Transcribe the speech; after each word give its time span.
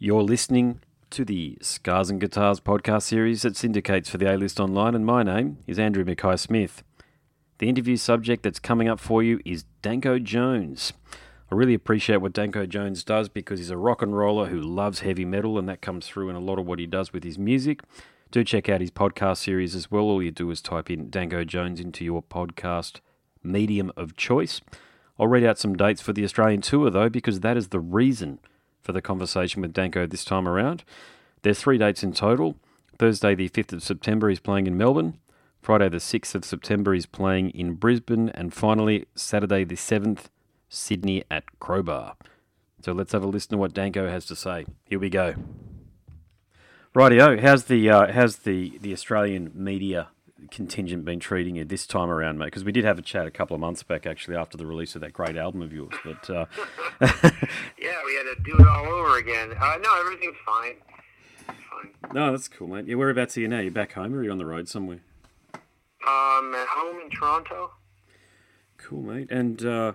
You're 0.00 0.24
listening 0.24 0.80
to 1.10 1.24
the 1.24 1.56
Scars 1.62 2.10
and 2.10 2.20
Guitars 2.20 2.58
podcast 2.58 3.02
series 3.04 3.42
that 3.42 3.56
syndicates 3.56 4.10
for 4.10 4.18
the 4.18 4.34
A 4.34 4.36
List 4.36 4.58
Online, 4.58 4.92
and 4.92 5.06
my 5.06 5.22
name 5.22 5.58
is 5.68 5.78
Andrew 5.78 6.04
Mackay 6.04 6.36
Smith. 6.36 6.82
The 7.58 7.68
interview 7.68 7.96
subject 7.96 8.42
that's 8.42 8.58
coming 8.58 8.88
up 8.88 8.98
for 8.98 9.22
you 9.22 9.38
is 9.44 9.66
Danko 9.82 10.18
Jones. 10.18 10.92
I 11.50 11.54
really 11.54 11.74
appreciate 11.74 12.16
what 12.16 12.32
Danko 12.32 12.66
Jones 12.66 13.04
does 13.04 13.28
because 13.28 13.60
he's 13.60 13.70
a 13.70 13.76
rock 13.76 14.02
and 14.02 14.18
roller 14.18 14.46
who 14.46 14.60
loves 14.60 15.00
heavy 15.00 15.24
metal, 15.24 15.60
and 15.60 15.68
that 15.68 15.80
comes 15.80 16.08
through 16.08 16.28
in 16.28 16.34
a 16.34 16.40
lot 16.40 16.58
of 16.58 16.66
what 16.66 16.80
he 16.80 16.86
does 16.86 17.12
with 17.12 17.22
his 17.22 17.38
music. 17.38 17.80
Do 18.32 18.42
check 18.42 18.68
out 18.68 18.80
his 18.80 18.90
podcast 18.90 19.36
series 19.38 19.76
as 19.76 19.92
well. 19.92 20.02
All 20.02 20.20
you 20.20 20.32
do 20.32 20.50
is 20.50 20.60
type 20.60 20.90
in 20.90 21.08
Danko 21.08 21.44
Jones 21.44 21.78
into 21.78 22.04
your 22.04 22.20
podcast 22.20 22.98
medium 23.44 23.92
of 23.96 24.16
choice. 24.16 24.60
I'll 25.20 25.28
read 25.28 25.44
out 25.44 25.58
some 25.58 25.76
dates 25.76 26.02
for 26.02 26.12
the 26.12 26.24
Australian 26.24 26.62
tour, 26.62 26.90
though, 26.90 27.08
because 27.08 27.40
that 27.40 27.56
is 27.56 27.68
the 27.68 27.78
reason 27.78 28.40
for 28.84 28.92
the 28.92 29.02
conversation 29.02 29.62
with 29.62 29.72
Danko 29.72 30.06
this 30.06 30.24
time 30.24 30.46
around. 30.46 30.84
There's 31.42 31.58
three 31.58 31.78
dates 31.78 32.04
in 32.04 32.12
total. 32.12 32.56
Thursday, 32.98 33.34
the 33.34 33.48
5th 33.48 33.72
of 33.72 33.82
September, 33.82 34.28
he's 34.28 34.38
playing 34.38 34.66
in 34.68 34.76
Melbourne. 34.76 35.18
Friday, 35.60 35.88
the 35.88 35.96
6th 35.96 36.34
of 36.34 36.44
September, 36.44 36.92
he's 36.92 37.06
playing 37.06 37.50
in 37.50 37.74
Brisbane. 37.74 38.28
And 38.28 38.52
finally, 38.54 39.06
Saturday, 39.16 39.64
the 39.64 39.74
7th, 39.74 40.26
Sydney 40.68 41.24
at 41.30 41.44
Crowbar. 41.58 42.16
So 42.84 42.92
let's 42.92 43.12
have 43.12 43.24
a 43.24 43.26
listen 43.26 43.52
to 43.52 43.56
what 43.56 43.72
Danko 43.72 44.08
has 44.08 44.26
to 44.26 44.36
say. 44.36 44.66
Here 44.84 44.98
we 44.98 45.08
go. 45.08 45.34
Rightio, 46.94 47.40
how's 47.40 47.64
the 47.64 47.90
uh, 47.90 48.12
how's 48.12 48.36
the, 48.36 48.78
the 48.78 48.92
Australian 48.92 49.50
media 49.54 50.08
contingent 50.50 51.04
been 51.04 51.20
treating 51.20 51.56
you 51.56 51.64
this 51.64 51.86
time 51.86 52.10
around, 52.10 52.38
mate? 52.38 52.46
Because 52.46 52.64
we 52.64 52.72
did 52.72 52.84
have 52.84 52.98
a 52.98 53.02
chat 53.02 53.26
a 53.26 53.30
couple 53.30 53.54
of 53.54 53.60
months 53.60 53.82
back, 53.82 54.06
actually, 54.06 54.36
after 54.36 54.56
the 54.56 54.66
release 54.66 54.94
of 54.94 55.00
that 55.00 55.12
great 55.12 55.36
album 55.36 55.62
of 55.62 55.72
yours. 55.72 55.94
But 56.04 56.30
uh... 56.30 56.46
yeah, 57.00 58.00
we 58.06 58.14
had 58.14 58.24
to 58.24 58.36
do 58.44 58.56
it 58.58 58.66
all 58.66 58.86
over 58.86 59.18
again. 59.18 59.52
Uh, 59.52 59.76
no, 59.82 60.00
everything's 60.00 60.36
fine. 60.44 60.74
fine. 61.46 62.12
No, 62.12 62.30
that's 62.30 62.48
cool, 62.48 62.68
mate. 62.68 62.86
Yeah, 62.86 62.96
whereabouts 62.96 63.36
are 63.36 63.40
you 63.40 63.48
now? 63.48 63.60
You're 63.60 63.70
back 63.70 63.92
home, 63.92 64.14
or 64.14 64.18
are 64.18 64.24
you 64.24 64.30
on 64.30 64.38
the 64.38 64.46
road 64.46 64.68
somewhere? 64.68 65.00
Um, 66.06 66.54
at 66.54 66.68
home 66.68 67.00
in 67.00 67.10
Toronto. 67.10 67.70
Cool, 68.76 69.02
mate. 69.02 69.30
And 69.30 69.64
uh, 69.64 69.92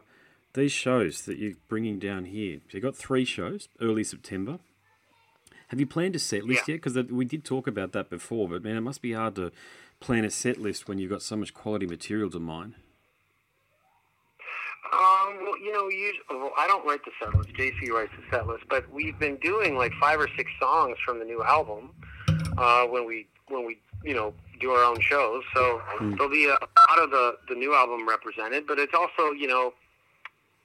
these 0.53 0.71
shows 0.71 1.23
that 1.23 1.37
you're 1.37 1.53
bringing 1.67 1.99
down 1.99 2.25
here, 2.25 2.59
you 2.69 2.79
got 2.79 2.95
three 2.95 3.25
shows 3.25 3.69
early 3.79 4.03
September. 4.03 4.59
Have 5.69 5.79
you 5.79 5.85
planned 5.87 6.15
a 6.15 6.19
set 6.19 6.43
list 6.43 6.67
Yeah. 6.67 6.73
yet? 6.73 6.83
Because 6.83 7.09
we 7.11 7.25
did 7.25 7.45
talk 7.45 7.67
about 7.67 7.91
that 7.93 8.09
before, 8.09 8.49
but 8.49 8.63
man, 8.63 8.75
it 8.75 8.81
must 8.81 9.01
be 9.01 9.13
hard 9.13 9.35
to 9.35 9.51
plan 9.99 10.25
a 10.25 10.31
set 10.31 10.57
list 10.57 10.87
when 10.87 10.97
you've 10.97 11.11
got 11.11 11.21
so 11.21 11.35
much 11.35 11.53
quality 11.53 11.85
material 11.85 12.29
to 12.31 12.39
mine. 12.39 12.75
Um, 14.91 15.37
well, 15.43 15.57
you 15.59 15.71
know, 15.71 15.87
use, 15.89 16.15
well, 16.31 16.51
I 16.57 16.65
don't 16.65 16.83
write 16.85 17.01
the 17.05 17.11
set 17.19 17.35
list. 17.35 17.49
JC 17.53 17.91
writes 17.91 18.11
the 18.17 18.23
set 18.35 18.47
list, 18.47 18.63
but 18.69 18.89
we've 18.91 19.17
been 19.19 19.35
doing 19.37 19.77
like 19.77 19.91
five 20.01 20.19
or 20.19 20.27
six 20.35 20.49
songs 20.59 20.97
from 21.05 21.19
the 21.19 21.25
new 21.25 21.43
album 21.43 21.91
uh, 22.57 22.85
when 22.87 23.05
we 23.05 23.27
when 23.49 23.65
we 23.65 23.77
you 24.03 24.15
know 24.15 24.33
do 24.59 24.71
our 24.71 24.83
own 24.83 24.99
shows. 24.99 25.43
So 25.53 25.79
there'll 26.01 26.29
be 26.29 26.45
a 26.45 26.49
lot 26.89 26.99
of 26.99 27.11
the 27.11 27.37
the 27.49 27.53
new 27.55 27.75
album 27.75 28.09
represented, 28.09 28.65
but 28.65 28.79
it's 28.79 28.95
also 28.95 29.31
you 29.31 29.45
know 29.47 29.75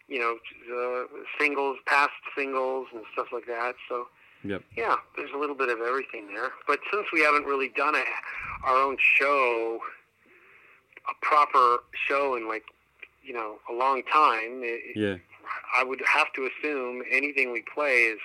you 0.09 0.19
know 0.19 0.39
uh, 0.75 1.05
singles, 1.39 1.77
past 1.85 2.13
singles, 2.35 2.87
and 2.95 3.03
stuff 3.13 3.27
like 3.31 3.45
that. 3.47 3.75
So 3.91 4.09
Yep. 4.45 4.63
yeah, 4.77 4.97
there's 5.17 5.31
a 5.35 5.39
little 5.39 5.57
bit 5.57 5.69
of 5.71 5.81
everything 5.81 6.27
there. 6.29 6.51
But 6.67 6.79
since 6.93 7.07
we 7.13 7.21
haven't 7.23 7.45
really 7.45 7.71
done 7.77 7.95
a, 7.95 8.05
our 8.65 8.77
own 8.77 8.97
show, 9.01 9.81
a 11.11 11.25
proper 11.25 11.79
show 12.09 12.37
in 12.37 12.47
like, 12.47 12.65
you 13.23 13.33
know, 13.33 13.57
a 13.71 13.73
long 13.73 14.03
time, 14.13 14.61
it, 14.63 14.97
Yeah. 14.97 15.17
I 15.77 15.83
would 15.85 16.01
have 16.07 16.33
to 16.35 16.47
assume 16.49 17.03
anything 17.11 17.53
we 17.53 17.63
play 17.75 18.05
is 18.05 18.19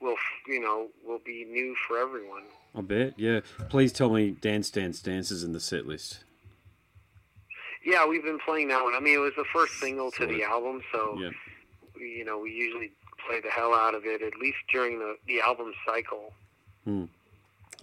will, 0.00 0.16
you 0.48 0.60
know, 0.60 0.88
will 1.06 1.20
be 1.24 1.44
new 1.44 1.74
for 1.86 1.98
everyone. 1.98 2.42
I 2.74 2.80
bet. 2.80 3.14
Yeah. 3.18 3.40
Please 3.68 3.92
tell 3.92 4.10
me 4.10 4.32
Dance 4.32 4.70
Dance 4.70 5.00
Dances 5.00 5.44
in 5.44 5.52
the 5.52 5.60
set 5.60 5.86
list. 5.86 6.24
Yeah, 7.84 8.06
we've 8.06 8.22
been 8.22 8.38
playing 8.38 8.68
that 8.68 8.82
one. 8.82 8.94
I 8.94 9.00
mean, 9.00 9.14
it 9.14 9.18
was 9.20 9.32
the 9.36 9.44
first 9.52 9.74
single 9.80 10.10
to 10.12 10.26
the 10.26 10.42
album, 10.44 10.82
so 10.92 11.18
Yeah. 11.20 11.30
you 11.98 12.24
know, 12.24 12.38
we 12.38 12.50
usually 12.52 12.92
play 13.28 13.40
the 13.40 13.50
hell 13.50 13.74
out 13.74 13.94
of 13.94 14.04
it 14.04 14.22
at 14.22 14.36
least 14.40 14.58
during 14.72 14.98
the 14.98 15.16
the 15.26 15.40
album 15.40 15.72
cycle. 15.86 16.32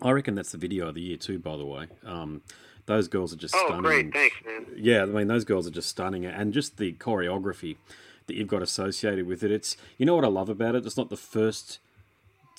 I 0.02 0.12
reckon 0.12 0.36
that's 0.36 0.52
the 0.52 0.58
video 0.58 0.88
of 0.88 0.96
the 0.96 1.02
year 1.02 1.18
too. 1.18 1.40
By 1.40 1.58
the 1.58 1.66
way, 1.66 1.88
um, 2.06 2.42
those 2.86 3.08
girls 3.08 3.34
are 3.34 3.38
just 3.38 3.56
Oh, 3.56 3.66
stunning. 3.68 3.84
great! 3.84 4.14
Thanks, 4.14 4.36
man. 4.46 4.66
Yeah, 4.76 5.04
I 5.04 5.06
mean 5.08 5.28
those 5.28 5.46
girls 5.46 5.68
are 5.68 5.72
just 5.72 5.90
stunning, 5.90 6.26
and 6.26 6.54
just 6.54 6.78
the 6.78 6.94
choreography 6.94 7.78
that 8.28 8.36
you've 8.36 8.48
got 8.48 8.62
associated 8.62 9.26
with 9.26 9.44
it. 9.44 9.52
It's 9.52 9.76
you 9.98 10.06
know 10.06 10.16
what 10.16 10.24
I 10.26 10.30
love 10.30 10.50
about 10.50 10.76
it. 10.76 10.86
It's 10.86 10.98
not 10.98 11.10
the 11.10 11.18
first 11.18 11.80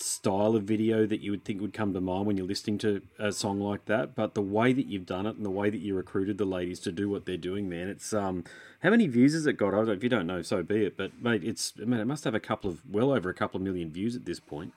style 0.03 0.56
of 0.56 0.65
video 0.65 1.06
that 1.06 1.21
you 1.21 1.31
would 1.31 1.44
think 1.44 1.61
would 1.61 1.72
come 1.72 1.93
to 1.93 2.00
mind 2.00 2.27
when 2.27 2.37
you're 2.37 2.47
listening 2.47 2.78
to 2.78 3.03
a 3.19 3.33
song 3.33 3.61
like 3.61 3.84
that, 3.87 4.15
but 4.15 4.34
the 4.34 4.43
way 4.43 4.72
that 4.72 4.87
you've 4.87 5.06
done 5.06 5.27
it 5.27 5.37
and 5.37 5.44
the 5.44 5.50
way 5.50 5.71
that 5.71 5.81
you 5.81 5.94
recruited 5.94 6.38
the 6.38 6.44
ladies 6.44 6.81
to 6.81 6.93
do 6.93 7.09
what 7.09 7.27
they're 7.27 7.37
doing, 7.37 7.69
man, 7.69 7.88
it's 7.88 8.12
um, 8.12 8.44
how 8.83 8.91
many 8.91 9.06
views 9.06 9.34
has 9.34 9.47
it 9.47 9.55
got? 9.55 9.75
I 9.75 9.78
don't, 9.78 9.91
if 9.91 10.03
you 10.03 10.09
don't 10.09 10.27
know, 10.27 10.43
so 10.43 10.62
be 10.62 10.87
it. 10.87 10.97
But 10.97 11.22
mate, 11.22 11.44
it's 11.44 11.77
man, 11.77 12.00
it 12.00 12.06
must 12.06 12.25
have 12.25 12.34
a 12.34 12.41
couple 12.41 12.71
of 12.71 12.81
well 12.91 13.12
over 13.12 13.28
a 13.28 13.34
couple 13.34 13.59
of 13.59 13.62
million 13.62 13.91
views 13.91 14.16
at 14.16 14.25
this 14.25 14.41
point. 14.41 14.72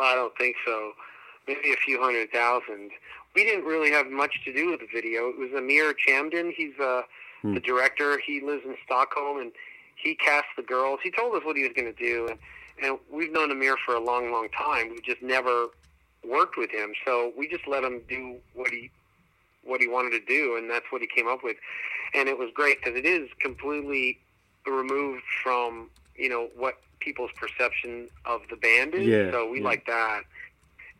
I 0.00 0.14
don't 0.14 0.36
think 0.36 0.56
so. 0.64 0.92
Maybe 1.46 1.72
a 1.72 1.76
few 1.76 2.00
hundred 2.00 2.30
thousand. 2.32 2.90
We 3.34 3.44
didn't 3.44 3.64
really 3.64 3.90
have 3.92 4.08
much 4.08 4.32
to 4.44 4.52
do 4.52 4.70
with 4.70 4.80
the 4.80 4.88
video. 4.92 5.28
It 5.28 5.38
was 5.38 5.50
Amir 5.56 5.94
Chamdin. 5.94 6.52
He's 6.54 6.78
uh, 6.78 7.02
the 7.42 7.60
director. 7.60 8.20
He 8.24 8.40
lives 8.40 8.62
in 8.64 8.76
Stockholm, 8.84 9.38
and 9.38 9.52
he 9.96 10.14
cast 10.14 10.46
the 10.56 10.62
girls. 10.62 11.00
He 11.02 11.10
told 11.10 11.34
us 11.34 11.44
what 11.44 11.56
he 11.56 11.62
was 11.62 11.72
going 11.74 11.92
to 11.92 12.04
do, 12.04 12.28
and, 12.28 12.38
and 12.82 12.98
we've 13.10 13.32
known 13.32 13.50
Amir 13.50 13.76
for 13.84 13.94
a 13.94 14.00
long, 14.00 14.32
long 14.32 14.48
time. 14.50 14.90
We 14.90 15.00
just 15.00 15.22
never 15.22 15.68
worked 16.28 16.56
with 16.56 16.70
him, 16.70 16.92
so 17.04 17.32
we 17.36 17.48
just 17.48 17.66
let 17.66 17.84
him 17.84 18.02
do 18.08 18.36
what 18.54 18.70
he 18.70 18.90
what 19.64 19.80
he 19.80 19.86
wanted 19.86 20.10
to 20.10 20.20
do, 20.26 20.56
and 20.56 20.68
that's 20.68 20.86
what 20.90 21.00
he 21.00 21.06
came 21.06 21.28
up 21.28 21.44
with. 21.44 21.56
And 22.14 22.28
it 22.28 22.36
was 22.36 22.50
great 22.52 22.82
because 22.82 22.98
it 22.98 23.06
is 23.06 23.28
completely 23.40 24.18
removed 24.66 25.22
from 25.42 25.90
you 26.16 26.28
know 26.28 26.48
what 26.56 26.74
people's 27.00 27.30
perception 27.36 28.08
of 28.24 28.42
the 28.50 28.56
band 28.56 28.94
is. 28.94 29.06
Yeah, 29.06 29.30
so 29.30 29.50
we 29.50 29.58
yeah. 29.58 29.64
like 29.64 29.86
that. 29.86 30.22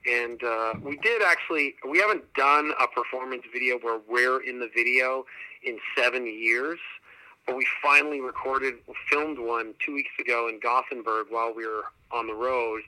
And 0.04 0.43
uh, 0.43 0.75
we 0.82 0.97
did 0.97 1.22
actually. 1.22 1.76
We 1.88 1.99
haven't 1.99 2.32
done 2.34 2.72
a 2.81 2.88
performance 2.88 3.43
video 3.53 3.78
where 3.78 4.00
we're 4.09 4.43
in 4.43 4.59
the 4.59 4.69
video 4.75 5.25
in 5.62 5.78
seven 5.97 6.26
years, 6.26 6.81
but 7.47 7.57
we 7.57 7.67
finally 7.83 8.21
recorded, 8.21 8.75
filmed 9.11 9.39
one 9.39 9.75
two 9.85 9.95
weeks 9.95 10.13
ago 10.21 10.49
in 10.49 10.61
Gothenburg 10.61 11.27
while 11.31 11.53
we 11.55 11.67
were 11.67 11.85
on 12.11 12.27
the 12.27 12.35
road. 12.35 12.83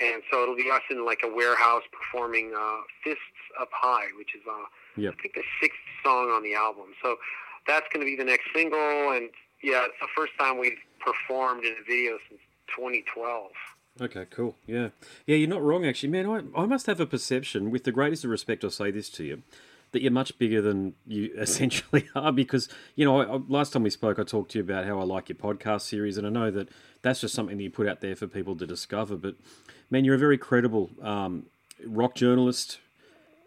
And 0.00 0.22
so 0.30 0.42
it'll 0.42 0.56
be 0.56 0.70
us 0.70 0.82
in 0.90 1.04
like 1.04 1.20
a 1.24 1.28
warehouse 1.28 1.82
performing 1.90 2.52
uh, 2.56 2.82
"Fists 3.02 3.20
Up 3.60 3.70
High," 3.72 4.06
which 4.16 4.34
is 4.34 4.42
uh, 4.48 4.64
Yep. 4.96 5.14
I 5.16 5.22
think 5.22 5.34
the 5.34 5.42
sixth 5.60 5.78
song 6.04 6.30
on 6.30 6.42
the 6.42 6.54
album. 6.54 6.86
So 7.02 7.16
that's 7.66 7.86
going 7.92 8.04
to 8.04 8.10
be 8.10 8.16
the 8.16 8.24
next 8.24 8.46
single, 8.54 9.12
and 9.12 9.30
yeah, 9.62 9.84
it's 9.84 9.94
the 10.00 10.08
first 10.16 10.32
time 10.38 10.58
we've 10.58 10.78
performed 10.98 11.64
in 11.64 11.72
a 11.72 11.84
video 11.86 12.18
since 12.28 12.40
2012. 12.76 13.50
Okay, 14.00 14.26
cool. 14.30 14.56
Yeah. 14.66 14.90
Yeah, 15.26 15.36
you're 15.36 15.48
not 15.48 15.62
wrong, 15.62 15.84
actually. 15.84 16.10
Man, 16.10 16.26
I, 16.26 16.60
I 16.62 16.66
must 16.66 16.86
have 16.86 17.00
a 17.00 17.06
perception, 17.06 17.70
with 17.70 17.84
the 17.84 17.92
greatest 17.92 18.24
of 18.24 18.30
respect, 18.30 18.64
I'll 18.64 18.70
say 18.70 18.90
this 18.90 19.08
to 19.10 19.24
you, 19.24 19.42
that 19.92 20.02
you're 20.02 20.12
much 20.12 20.38
bigger 20.38 20.60
than 20.60 20.94
you 21.06 21.30
essentially 21.38 22.08
are 22.14 22.32
because, 22.32 22.68
you 22.96 23.04
know, 23.04 23.20
I, 23.20 23.40
last 23.48 23.72
time 23.72 23.82
we 23.82 23.90
spoke, 23.90 24.18
I 24.18 24.22
talked 24.24 24.50
to 24.52 24.58
you 24.58 24.64
about 24.64 24.84
how 24.86 24.98
I 25.00 25.04
like 25.04 25.28
your 25.28 25.36
podcast 25.36 25.82
series, 25.82 26.18
and 26.18 26.26
I 26.26 26.30
know 26.30 26.50
that 26.50 26.68
that's 27.02 27.20
just 27.20 27.34
something 27.34 27.56
that 27.56 27.62
you 27.62 27.70
put 27.70 27.88
out 27.88 28.00
there 28.00 28.16
for 28.16 28.26
people 28.26 28.56
to 28.56 28.66
discover. 28.66 29.16
But, 29.16 29.36
man, 29.90 30.04
you're 30.04 30.14
a 30.16 30.18
very 30.18 30.38
credible 30.38 30.90
um, 31.02 31.46
rock 31.86 32.14
journalist, 32.14 32.78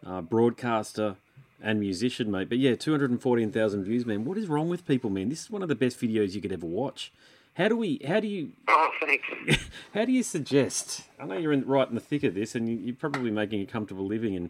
uh, 0.06 0.22
broadcaster, 0.22 1.16
and 1.64 1.80
musician, 1.80 2.32
mate. 2.32 2.50
But 2.50 2.58
yeah, 2.58 2.74
214,000 2.76 3.84
views, 3.84 4.06
man. 4.06 4.26
What 4.26 4.38
is 4.38 4.48
wrong 4.48 4.68
with 4.68 4.88
people, 4.88 5.10
man? 5.12 5.30
This 5.30 5.42
is 5.42 5.52
one 5.52 5.62
of 5.62 5.70
the 5.70 5.76
best 5.76 6.00
videos 6.02 6.34
you 6.34 6.42
could 6.42 6.52
ever 6.52 6.66
watch. 6.66 7.12
How 7.56 7.68
do 7.68 7.76
we, 7.78 8.00
how 8.08 8.20
do 8.20 8.28
you, 8.28 8.54
Oh, 8.68 8.90
thanks. 9.02 9.28
how 9.94 10.06
do 10.06 10.12
you 10.12 10.24
suggest? 10.24 11.04
I 11.20 11.26
know 11.26 11.38
you're 11.38 11.52
in, 11.54 11.66
right 11.68 11.88
in 11.88 11.94
the 11.96 12.02
thick 12.02 12.24
of 12.24 12.34
this, 12.34 12.56
and 12.56 12.68
you- 12.68 12.78
you're 12.78 12.96
probably 12.96 13.30
making 13.30 13.62
a 13.62 13.66
comfortable 13.66 14.08
living, 14.08 14.36
and 14.36 14.50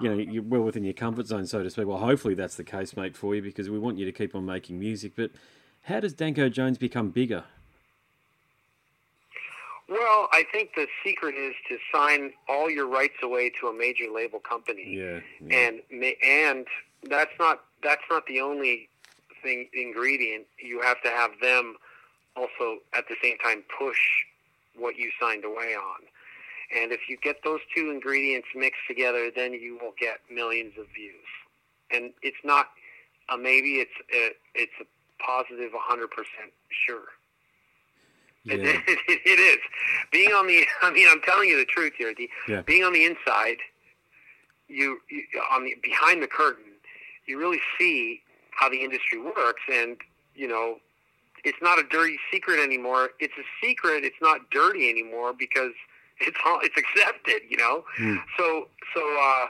you 0.00 0.08
know 0.08 0.16
you're 0.16 0.42
well 0.42 0.62
within 0.62 0.84
your 0.84 0.94
comfort 0.94 1.26
zone, 1.26 1.46
so 1.46 1.62
to 1.62 1.70
speak. 1.70 1.86
Well, 1.86 1.98
hopefully 1.98 2.34
that's 2.34 2.56
the 2.56 2.64
case, 2.64 2.96
mate, 2.96 3.16
for 3.16 3.34
you, 3.34 3.42
because 3.42 3.68
we 3.70 3.78
want 3.78 3.98
you 3.98 4.04
to 4.04 4.12
keep 4.12 4.34
on 4.34 4.46
making 4.46 4.78
music. 4.78 5.12
But 5.16 5.30
how 5.82 6.00
does 6.00 6.12
Danko 6.12 6.48
Jones 6.48 6.78
become 6.78 7.10
bigger? 7.10 7.44
Well, 9.88 10.28
I 10.32 10.44
think 10.52 10.74
the 10.76 10.86
secret 11.02 11.34
is 11.34 11.54
to 11.68 11.78
sign 11.92 12.32
all 12.46 12.68
your 12.70 12.86
rights 12.86 13.16
away 13.22 13.50
to 13.60 13.68
a 13.68 13.72
major 13.72 14.04
label 14.14 14.38
company. 14.38 14.96
Yeah, 14.96 15.20
and 15.50 15.80
and 16.22 16.66
that's 17.08 17.32
not 17.38 17.64
that's 17.82 18.02
not 18.10 18.26
the 18.26 18.40
only 18.40 18.88
thing 19.42 19.68
ingredient. 19.72 20.46
You 20.58 20.82
have 20.82 21.00
to 21.02 21.08
have 21.08 21.30
them 21.40 21.76
also 22.36 22.78
at 22.94 23.08
the 23.08 23.16
same 23.22 23.38
time 23.38 23.64
push 23.78 23.98
what 24.76 24.96
you 24.96 25.10
signed 25.20 25.44
away 25.44 25.74
on. 25.74 26.00
And 26.74 26.92
if 26.92 27.00
you 27.08 27.16
get 27.22 27.36
those 27.44 27.60
two 27.74 27.90
ingredients 27.90 28.48
mixed 28.54 28.82
together, 28.86 29.30
then 29.34 29.54
you 29.54 29.78
will 29.80 29.94
get 29.98 30.20
millions 30.30 30.74
of 30.78 30.86
views. 30.94 31.26
And 31.90 32.12
it's 32.22 32.36
not 32.44 32.66
a 33.30 33.38
maybe; 33.38 33.76
it's 33.76 33.90
a, 34.14 34.30
it's 34.54 34.72
a 34.80 34.84
positive, 35.22 35.72
100% 35.72 36.08
sure. 36.86 37.00
Yeah. 38.44 38.54
It, 38.54 38.60
it, 39.08 39.20
it 39.24 39.40
is. 39.40 39.58
Being 40.12 40.32
on 40.32 40.46
the, 40.46 40.66
I 40.82 40.90
mean, 40.90 41.08
I'm 41.10 41.22
telling 41.22 41.48
you 41.48 41.58
the 41.58 41.64
truth 41.64 41.92
here. 41.96 42.14
The, 42.16 42.28
yeah. 42.48 42.62
Being 42.62 42.84
on 42.84 42.92
the 42.92 43.04
inside, 43.04 43.58
you, 44.68 44.98
you 45.10 45.22
on 45.50 45.64
the 45.64 45.74
behind 45.82 46.22
the 46.22 46.26
curtain, 46.26 46.72
you 47.26 47.38
really 47.38 47.60
see 47.78 48.20
how 48.50 48.68
the 48.68 48.82
industry 48.82 49.20
works, 49.20 49.62
and 49.72 49.96
you 50.34 50.46
know, 50.46 50.76
it's 51.44 51.58
not 51.62 51.78
a 51.78 51.82
dirty 51.84 52.18
secret 52.32 52.60
anymore. 52.60 53.10
It's 53.20 53.34
a 53.38 53.66
secret. 53.66 54.04
It's 54.04 54.20
not 54.20 54.50
dirty 54.50 54.90
anymore 54.90 55.32
because 55.32 55.72
it's 56.20 56.36
all 56.46 56.60
it's 56.62 56.76
accepted. 56.76 57.42
You 57.48 57.56
know, 57.56 57.84
mm. 57.98 58.18
so 58.36 58.68
so 58.94 59.18
uh, 59.20 59.46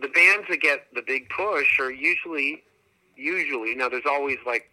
the 0.00 0.08
bands 0.08 0.46
that 0.50 0.60
get 0.60 0.86
the 0.94 1.02
big 1.06 1.28
push 1.28 1.78
are 1.80 1.92
usually 1.92 2.62
usually 3.16 3.74
now. 3.74 3.88
There's 3.88 4.06
always 4.06 4.38
like 4.46 4.70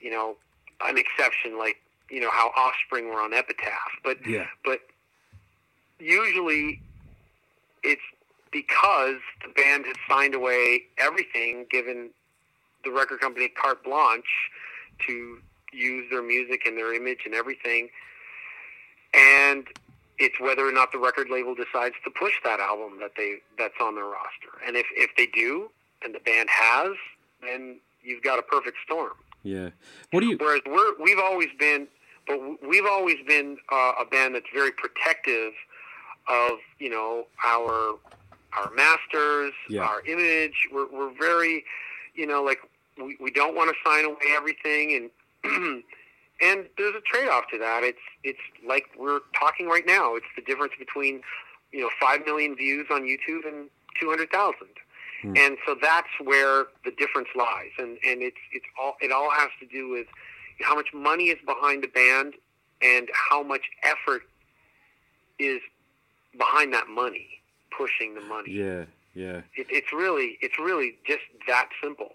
you 0.00 0.10
know 0.10 0.36
an 0.84 0.98
exception, 0.98 1.58
like 1.58 1.76
you 2.10 2.20
know 2.20 2.30
how 2.30 2.50
Offspring 2.56 3.08
were 3.08 3.20
on 3.20 3.32
Epitaph, 3.32 3.92
but 4.04 4.18
yeah. 4.26 4.46
but 4.64 4.80
usually 5.98 6.80
it's 7.82 8.02
because 8.50 9.18
the 9.42 9.52
band 9.54 9.84
has 9.86 9.96
signed 10.08 10.34
away 10.34 10.84
everything, 10.98 11.66
given 11.70 12.10
the 12.84 12.90
record 12.90 13.20
company 13.20 13.48
carte 13.48 13.84
blanche 13.84 14.50
to 15.06 15.38
use 15.72 16.06
their 16.10 16.22
music 16.22 16.62
and 16.66 16.76
their 16.76 16.94
image 16.94 17.20
and 17.24 17.34
everything. 17.34 17.88
And 19.14 19.66
it's 20.18 20.40
whether 20.40 20.66
or 20.66 20.72
not 20.72 20.92
the 20.92 20.98
record 20.98 21.28
label 21.30 21.54
decides 21.54 21.94
to 22.04 22.10
push 22.10 22.34
that 22.44 22.60
album 22.60 22.98
that 23.00 23.12
they 23.16 23.36
that's 23.56 23.74
on 23.80 23.94
their 23.94 24.04
roster. 24.04 24.50
And 24.66 24.76
if 24.76 24.86
if 24.96 25.10
they 25.16 25.26
do, 25.26 25.70
and 26.02 26.14
the 26.14 26.20
band 26.20 26.48
has, 26.50 26.92
then 27.42 27.78
you've 28.02 28.22
got 28.22 28.38
a 28.38 28.42
perfect 28.42 28.76
storm. 28.84 29.12
Yeah. 29.42 29.70
What 30.10 30.20
do 30.20 30.26
you? 30.26 30.36
Whereas 30.38 30.62
we're 30.66 30.98
we've 31.00 31.18
always 31.18 31.48
been, 31.58 31.86
but 32.26 32.38
we've 32.66 32.86
always 32.86 33.16
been 33.26 33.58
uh, 33.70 33.92
a 34.00 34.04
band 34.04 34.34
that's 34.34 34.50
very 34.52 34.72
protective 34.72 35.52
of 36.28 36.58
you 36.78 36.90
know 36.90 37.26
our 37.44 37.94
our 38.56 38.70
masters, 38.74 39.52
yeah. 39.68 39.82
our 39.82 40.04
image. 40.06 40.68
We're 40.72 40.88
we're 40.90 41.16
very, 41.18 41.64
you 42.14 42.26
know, 42.26 42.42
like 42.42 42.58
we 42.96 43.16
we 43.20 43.30
don't 43.30 43.54
want 43.54 43.70
to 43.70 43.76
sign 43.88 44.04
away 44.04 44.34
everything 44.36 45.10
and. 45.44 45.82
and 46.40 46.66
there's 46.76 46.94
a 46.94 47.00
trade-off 47.00 47.44
to 47.52 47.58
that. 47.58 47.82
It's 47.84 47.98
it's 48.24 48.38
like 48.66 48.84
we're 48.98 49.20
talking 49.38 49.66
right 49.68 49.86
now. 49.86 50.14
It's 50.14 50.26
the 50.36 50.42
difference 50.42 50.72
between 50.78 51.22
you 51.72 51.80
know 51.82 51.90
five 52.00 52.24
million 52.24 52.56
views 52.56 52.86
on 52.90 53.02
YouTube 53.02 53.46
and 53.46 53.68
two 54.00 54.08
hundred 54.08 54.30
thousand, 54.30 54.68
Hmm. 55.22 55.34
and 55.36 55.58
so 55.66 55.74
that's 55.80 56.08
where 56.22 56.66
the 56.84 56.92
difference 56.92 57.28
lies. 57.34 57.70
And 57.78 57.98
and 58.06 58.22
it's 58.22 58.36
it's 58.52 58.66
all 58.80 58.96
it 59.00 59.10
all 59.12 59.30
has 59.30 59.48
to 59.60 59.66
do 59.66 59.88
with 59.88 60.06
how 60.60 60.74
much 60.74 60.88
money 60.94 61.24
is 61.24 61.38
behind 61.44 61.82
the 61.82 61.88
band 61.88 62.34
and 62.82 63.08
how 63.30 63.42
much 63.42 63.62
effort 63.82 64.22
is 65.38 65.60
behind 66.36 66.72
that 66.72 66.88
money, 66.88 67.26
pushing 67.76 68.14
the 68.14 68.20
money. 68.20 68.52
Yeah, 68.52 68.84
yeah. 69.14 69.40
It, 69.56 69.66
it's 69.70 69.92
really 69.92 70.38
it's 70.40 70.58
really 70.58 70.96
just 71.06 71.22
that 71.48 71.68
simple. 71.82 72.10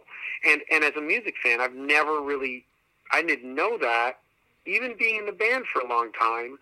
And 0.45 0.61
and 0.71 0.83
as 0.83 0.93
a 0.97 1.01
music 1.01 1.35
fan, 1.43 1.59
I've 1.61 1.75
never 1.75 2.21
really 2.21 2.65
I 3.13 3.21
didn't 3.21 3.53
know 3.53 3.77
that 3.77 4.17
even 4.65 4.95
being 4.97 5.17
in 5.17 5.25
the 5.25 5.31
band 5.31 5.65
for 5.71 5.81
a 5.81 5.87
long 5.87 6.11
time 6.13 6.57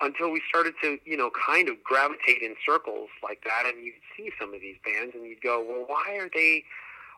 until 0.00 0.30
we 0.30 0.42
started 0.48 0.74
to 0.82 0.98
you 1.04 1.16
know 1.16 1.30
kind 1.30 1.68
of 1.68 1.82
gravitate 1.82 2.42
in 2.42 2.54
circles 2.64 3.08
like 3.22 3.42
that 3.44 3.72
and 3.72 3.82
you'd 3.82 3.94
see 4.16 4.30
some 4.38 4.52
of 4.54 4.60
these 4.60 4.76
bands 4.84 5.14
and 5.14 5.24
you'd 5.24 5.40
go 5.40 5.64
well 5.66 5.84
why 5.86 6.16
are 6.20 6.28
they 6.34 6.62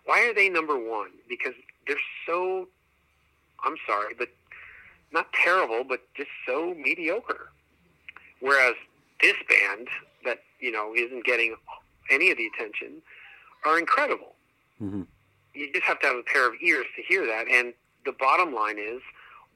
why 0.04 0.24
are 0.26 0.32
they 0.32 0.48
number 0.48 0.78
one? 0.78 1.10
Because 1.28 1.54
they're 1.86 1.96
so 2.26 2.68
i'm 3.64 3.76
sorry 3.86 4.14
but 4.16 4.28
not 5.12 5.32
terrible 5.32 5.84
but 5.84 6.00
just 6.14 6.30
so 6.46 6.74
mediocre. 6.74 7.50
Whereas 8.40 8.74
this 9.20 9.34
band 9.48 9.88
that 10.24 10.38
you 10.60 10.70
know 10.70 10.94
isn't 10.94 11.24
getting 11.24 11.56
any 12.10 12.30
of 12.30 12.38
the 12.38 12.46
attention 12.46 13.02
are 13.66 13.78
incredible. 13.78 14.34
Mm-hmm. 14.80 15.02
you 15.54 15.72
just 15.72 15.84
have 15.84 15.98
to 15.98 16.06
have 16.06 16.16
a 16.16 16.22
pair 16.22 16.46
of 16.46 16.54
ears 16.62 16.86
to 16.94 17.02
hear 17.02 17.26
that 17.26 17.48
and 17.50 17.74
the 18.04 18.12
bottom 18.18 18.54
line 18.54 18.78
is 18.78 19.00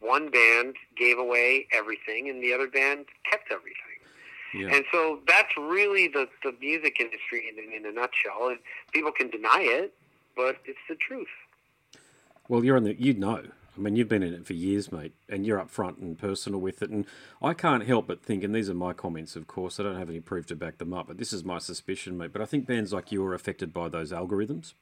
one 0.01 0.31
band 0.31 0.75
gave 0.97 1.19
away 1.19 1.67
everything 1.73 2.29
and 2.29 2.43
the 2.43 2.53
other 2.53 2.69
band 2.69 3.07
kept 3.31 3.51
everything. 3.53 3.77
Yeah. 4.55 4.75
And 4.75 4.85
so 4.93 5.21
that's 5.27 5.57
really 5.57 6.09
the, 6.09 6.29
the 6.43 6.55
music 6.61 7.01
industry 7.01 7.45
in, 7.49 7.73
in 7.73 7.87
a 7.87 7.93
nutshell. 7.93 8.49
And 8.49 8.59
people 8.93 9.13
can 9.13 9.31
deny 9.31 9.61
it, 9.61 9.95
but 10.37 10.57
it's 10.67 10.79
the 10.89 10.97
truth. 10.97 11.29
Well, 12.49 12.65
you're 12.65 12.77
on 12.77 12.85
the, 12.85 13.01
you 13.01 13.15
know. 13.15 13.45
I 13.75 13.81
mean, 13.81 13.97
you've 13.97 14.09
been 14.09 14.23
in 14.23 14.35
it 14.35 14.45
for 14.45 14.53
years, 14.53 14.93
mate, 14.93 15.15
and 15.31 15.47
you're 15.47 15.59
upfront 15.59 16.03
and 16.03 16.19
personal 16.19 16.61
with 16.61 16.83
it. 16.83 16.91
And 16.91 17.07
I 17.41 17.55
can't 17.55 17.87
help 17.87 18.07
but 18.07 18.23
think, 18.23 18.45
and 18.45 18.55
these 18.55 18.69
are 18.69 18.75
my 18.75 18.93
comments, 18.93 19.35
of 19.35 19.47
course, 19.47 19.81
I 19.81 19.85
don't 19.85 19.99
have 19.99 20.11
any 20.11 20.21
proof 20.21 20.45
to 20.47 20.57
back 20.57 20.77
them 20.77 20.93
up, 20.93 21.09
but 21.09 21.17
this 21.17 21.33
is 21.33 21.43
my 21.43 21.57
suspicion, 21.57 22.19
mate. 22.19 22.35
But 22.35 22.43
I 22.43 22.45
think 22.45 22.67
bands 22.67 22.93
like 22.93 23.11
you 23.11 23.25
are 23.25 23.33
affected 23.33 23.73
by 23.73 23.89
those 23.89 24.13
algorithms. 24.13 24.75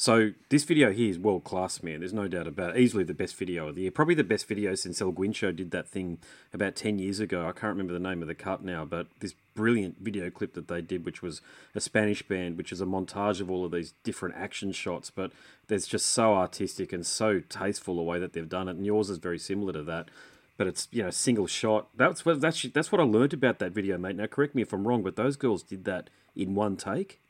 So 0.00 0.30
this 0.48 0.62
video 0.62 0.92
here 0.92 1.10
is 1.10 1.18
world 1.18 1.42
class, 1.42 1.82
man. 1.82 1.98
There's 1.98 2.12
no 2.12 2.28
doubt 2.28 2.46
about 2.46 2.76
it. 2.76 2.80
Easily 2.80 3.02
the 3.02 3.14
best 3.14 3.34
video 3.34 3.66
of 3.66 3.74
the 3.74 3.82
year. 3.82 3.90
Probably 3.90 4.14
the 4.14 4.22
best 4.22 4.46
video 4.46 4.76
since 4.76 5.02
El 5.02 5.12
Guincho 5.12 5.54
did 5.54 5.72
that 5.72 5.88
thing 5.88 6.18
about 6.54 6.76
10 6.76 7.00
years 7.00 7.18
ago. 7.18 7.48
I 7.48 7.50
can't 7.50 7.76
remember 7.76 7.94
the 7.94 7.98
name 7.98 8.22
of 8.22 8.28
the 8.28 8.34
cut 8.36 8.62
now, 8.62 8.84
but 8.84 9.08
this 9.18 9.34
brilliant 9.56 9.96
video 9.98 10.30
clip 10.30 10.54
that 10.54 10.68
they 10.68 10.82
did, 10.82 11.04
which 11.04 11.20
was 11.20 11.40
a 11.74 11.80
Spanish 11.80 12.22
band, 12.22 12.56
which 12.56 12.70
is 12.70 12.80
a 12.80 12.86
montage 12.86 13.40
of 13.40 13.50
all 13.50 13.64
of 13.64 13.72
these 13.72 13.92
different 14.04 14.36
action 14.36 14.70
shots, 14.70 15.10
but 15.10 15.32
there's 15.66 15.88
just 15.88 16.06
so 16.06 16.32
artistic 16.32 16.92
and 16.92 17.04
so 17.04 17.40
tasteful 17.40 17.96
the 17.96 18.02
way 18.02 18.20
that 18.20 18.34
they've 18.34 18.48
done 18.48 18.68
it. 18.68 18.76
And 18.76 18.86
yours 18.86 19.10
is 19.10 19.18
very 19.18 19.38
similar 19.40 19.72
to 19.72 19.82
that. 19.82 20.12
But 20.56 20.68
it's 20.68 20.86
you 20.92 21.02
know 21.02 21.10
single 21.10 21.48
shot. 21.48 21.88
That's 21.96 22.24
what 22.24 22.40
that's 22.40 22.62
that's 22.62 22.92
what 22.92 23.00
I 23.00 23.04
learned 23.04 23.32
about 23.32 23.58
that 23.58 23.72
video, 23.72 23.98
mate. 23.98 24.14
Now 24.14 24.26
correct 24.26 24.54
me 24.54 24.62
if 24.62 24.72
I'm 24.72 24.86
wrong, 24.86 25.02
but 25.02 25.16
those 25.16 25.36
girls 25.36 25.64
did 25.64 25.84
that 25.86 26.08
in 26.36 26.54
one 26.54 26.76
take. 26.76 27.20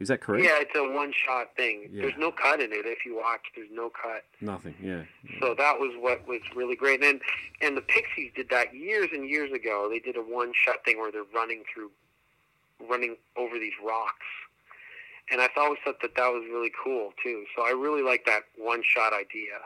Is 0.00 0.08
that 0.08 0.20
correct? 0.20 0.44
Yeah, 0.44 0.58
it's 0.60 0.74
a 0.76 0.82
one-shot 0.94 1.56
thing. 1.56 1.88
Yeah. 1.92 2.02
There's 2.02 2.18
no 2.18 2.30
cut 2.30 2.60
in 2.60 2.72
it. 2.72 2.86
If 2.86 3.04
you 3.04 3.16
watch, 3.16 3.40
there's 3.56 3.70
no 3.72 3.90
cut. 3.90 4.24
Nothing. 4.40 4.74
Yeah. 4.80 5.02
yeah. 5.24 5.40
So 5.40 5.54
that 5.54 5.78
was 5.80 5.92
what 5.98 6.26
was 6.28 6.40
really 6.54 6.76
great. 6.76 7.02
And 7.02 7.20
and 7.60 7.76
the 7.76 7.80
Pixies 7.80 8.30
did 8.36 8.48
that 8.50 8.74
years 8.74 9.08
and 9.12 9.28
years 9.28 9.52
ago. 9.52 9.88
They 9.90 9.98
did 9.98 10.16
a 10.16 10.22
one-shot 10.22 10.84
thing 10.84 10.98
where 10.98 11.10
they're 11.10 11.22
running 11.34 11.64
through, 11.72 11.90
running 12.88 13.16
over 13.36 13.58
these 13.58 13.72
rocks, 13.84 14.26
and 15.32 15.40
I 15.40 15.48
always 15.56 15.80
thought 15.84 16.00
that 16.02 16.14
that 16.14 16.28
was 16.28 16.44
really 16.48 16.72
cool 16.84 17.12
too. 17.22 17.44
So 17.56 17.62
I 17.66 17.70
really 17.70 18.02
like 18.02 18.24
that 18.26 18.42
one-shot 18.56 19.12
idea. 19.12 19.58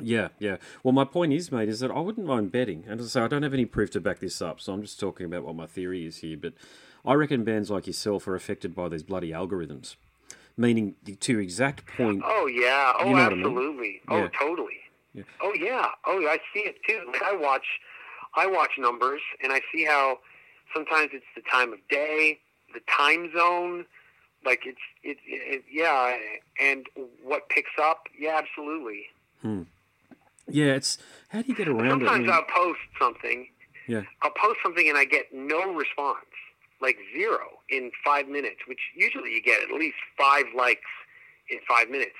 Yeah, 0.00 0.28
yeah. 0.38 0.56
Well, 0.82 0.92
my 0.92 1.04
point 1.04 1.34
is, 1.34 1.52
mate, 1.52 1.68
is 1.68 1.80
that 1.80 1.90
I 1.90 2.00
wouldn't 2.00 2.26
mind 2.26 2.50
betting, 2.50 2.84
and 2.88 3.02
so 3.04 3.24
I 3.24 3.28
don't 3.28 3.42
have 3.42 3.52
any 3.52 3.66
proof 3.66 3.90
to 3.90 4.00
back 4.00 4.20
this 4.20 4.40
up, 4.40 4.60
so 4.60 4.72
I'm 4.72 4.80
just 4.80 4.98
talking 4.98 5.26
about 5.26 5.44
what 5.44 5.54
my 5.54 5.66
theory 5.66 6.06
is 6.06 6.18
here. 6.18 6.38
But 6.38 6.54
I 7.04 7.14
reckon 7.14 7.44
bands 7.44 7.70
like 7.70 7.86
yourself 7.86 8.26
are 8.28 8.34
affected 8.34 8.74
by 8.74 8.88
these 8.88 9.02
bloody 9.02 9.30
algorithms, 9.30 9.96
meaning 10.56 10.94
the, 11.02 11.16
to 11.16 11.38
exact 11.38 11.86
point. 11.86 12.22
Oh 12.24 12.46
yeah. 12.46 12.92
Oh, 12.98 13.08
You 13.08 13.16
know 13.16 13.22
what 13.24 13.32
I 13.32 13.34
mean? 13.36 13.46
absolutely. 13.46 14.00
Oh, 14.08 14.16
yeah. 14.16 14.28
Oh, 14.40 14.46
totally. 14.46 14.78
Yeah. 15.14 15.22
Oh 15.42 15.52
yeah. 15.54 15.86
Oh, 16.06 16.26
I 16.26 16.38
see 16.54 16.60
it 16.60 16.76
too. 16.86 17.02
Like 17.12 17.22
I 17.22 17.34
watch, 17.36 17.66
I 18.34 18.46
watch 18.46 18.70
numbers, 18.78 19.20
and 19.42 19.52
I 19.52 19.60
see 19.72 19.84
how 19.84 20.18
sometimes 20.74 21.10
it's 21.12 21.26
the 21.34 21.42
time 21.50 21.72
of 21.72 21.80
day, 21.88 22.38
the 22.72 22.80
time 22.88 23.30
zone. 23.36 23.84
Like 24.44 24.60
it's 24.64 24.78
it, 25.02 25.18
it 25.26 25.64
yeah, 25.70 26.16
and 26.60 26.86
what 27.22 27.48
picks 27.48 27.70
up. 27.80 28.04
Yeah, 28.18 28.38
absolutely. 28.38 29.04
Hmm. 29.40 29.62
Yeah, 30.48 30.74
it's 30.74 30.98
how 31.28 31.42
do 31.42 31.48
you 31.48 31.54
get 31.54 31.68
around 31.68 32.02
it? 32.02 32.06
Sometimes 32.06 32.28
I'll 32.28 32.42
post 32.44 32.80
something. 33.00 33.48
Yeah. 33.86 34.02
I'll 34.22 34.32
post 34.32 34.58
something 34.62 34.88
and 34.88 34.96
I 34.98 35.04
get 35.04 35.32
no 35.32 35.72
response, 35.72 36.18
like 36.82 36.98
zero 37.16 37.46
in 37.70 37.90
five 38.04 38.28
minutes, 38.28 38.58
which 38.66 38.80
usually 38.94 39.30
you 39.32 39.40
get 39.42 39.62
at 39.62 39.70
least 39.70 39.96
five 40.18 40.44
likes 40.56 40.80
in 41.48 41.58
five 41.68 41.88
minutes. 41.88 42.16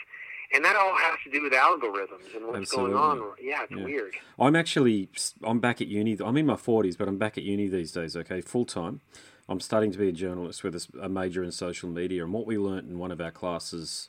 And 0.55 0.63
that 0.65 0.77
all 0.77 0.95
has 0.97 1.19
to 1.25 1.31
do 1.31 1.43
with 1.43 1.53
algorithms 1.55 2.37
and 2.37 2.47
what's 2.47 2.71
going 2.71 2.95
on. 2.95 3.33
Yeah, 3.41 3.63
it's 3.63 3.73
Yeah. 3.73 3.85
weird. 3.85 4.15
I'm 4.39 4.55
actually 4.55 5.09
I'm 5.43 5.61
back 5.61 5.81
at 5.81 5.89
uni. 5.89 6.17
I'm 6.23 6.37
in 6.37 6.47
my 6.47 6.57
40s, 6.57 6.97
but 6.97 7.09
I'm 7.09 7.17
back 7.19 7.37
at 7.39 7.45
uni 7.45 7.69
these 7.69 7.91
days. 7.93 8.17
Okay, 8.17 8.41
full 8.43 8.65
time. 8.67 9.01
I'm 9.49 9.61
starting 9.61 9.91
to 9.93 9.99
be 9.99 10.09
a 10.09 10.13
journalist 10.13 10.63
with 10.63 10.87
a 11.01 11.09
major 11.09 11.43
in 11.43 11.51
social 11.53 11.89
media, 11.89 12.23
and 12.25 12.33
what 12.33 12.47
we 12.47 12.57
learnt 12.59 12.87
in 12.89 12.99
one 12.99 13.11
of 13.11 13.21
our 13.21 13.31
classes 13.33 14.09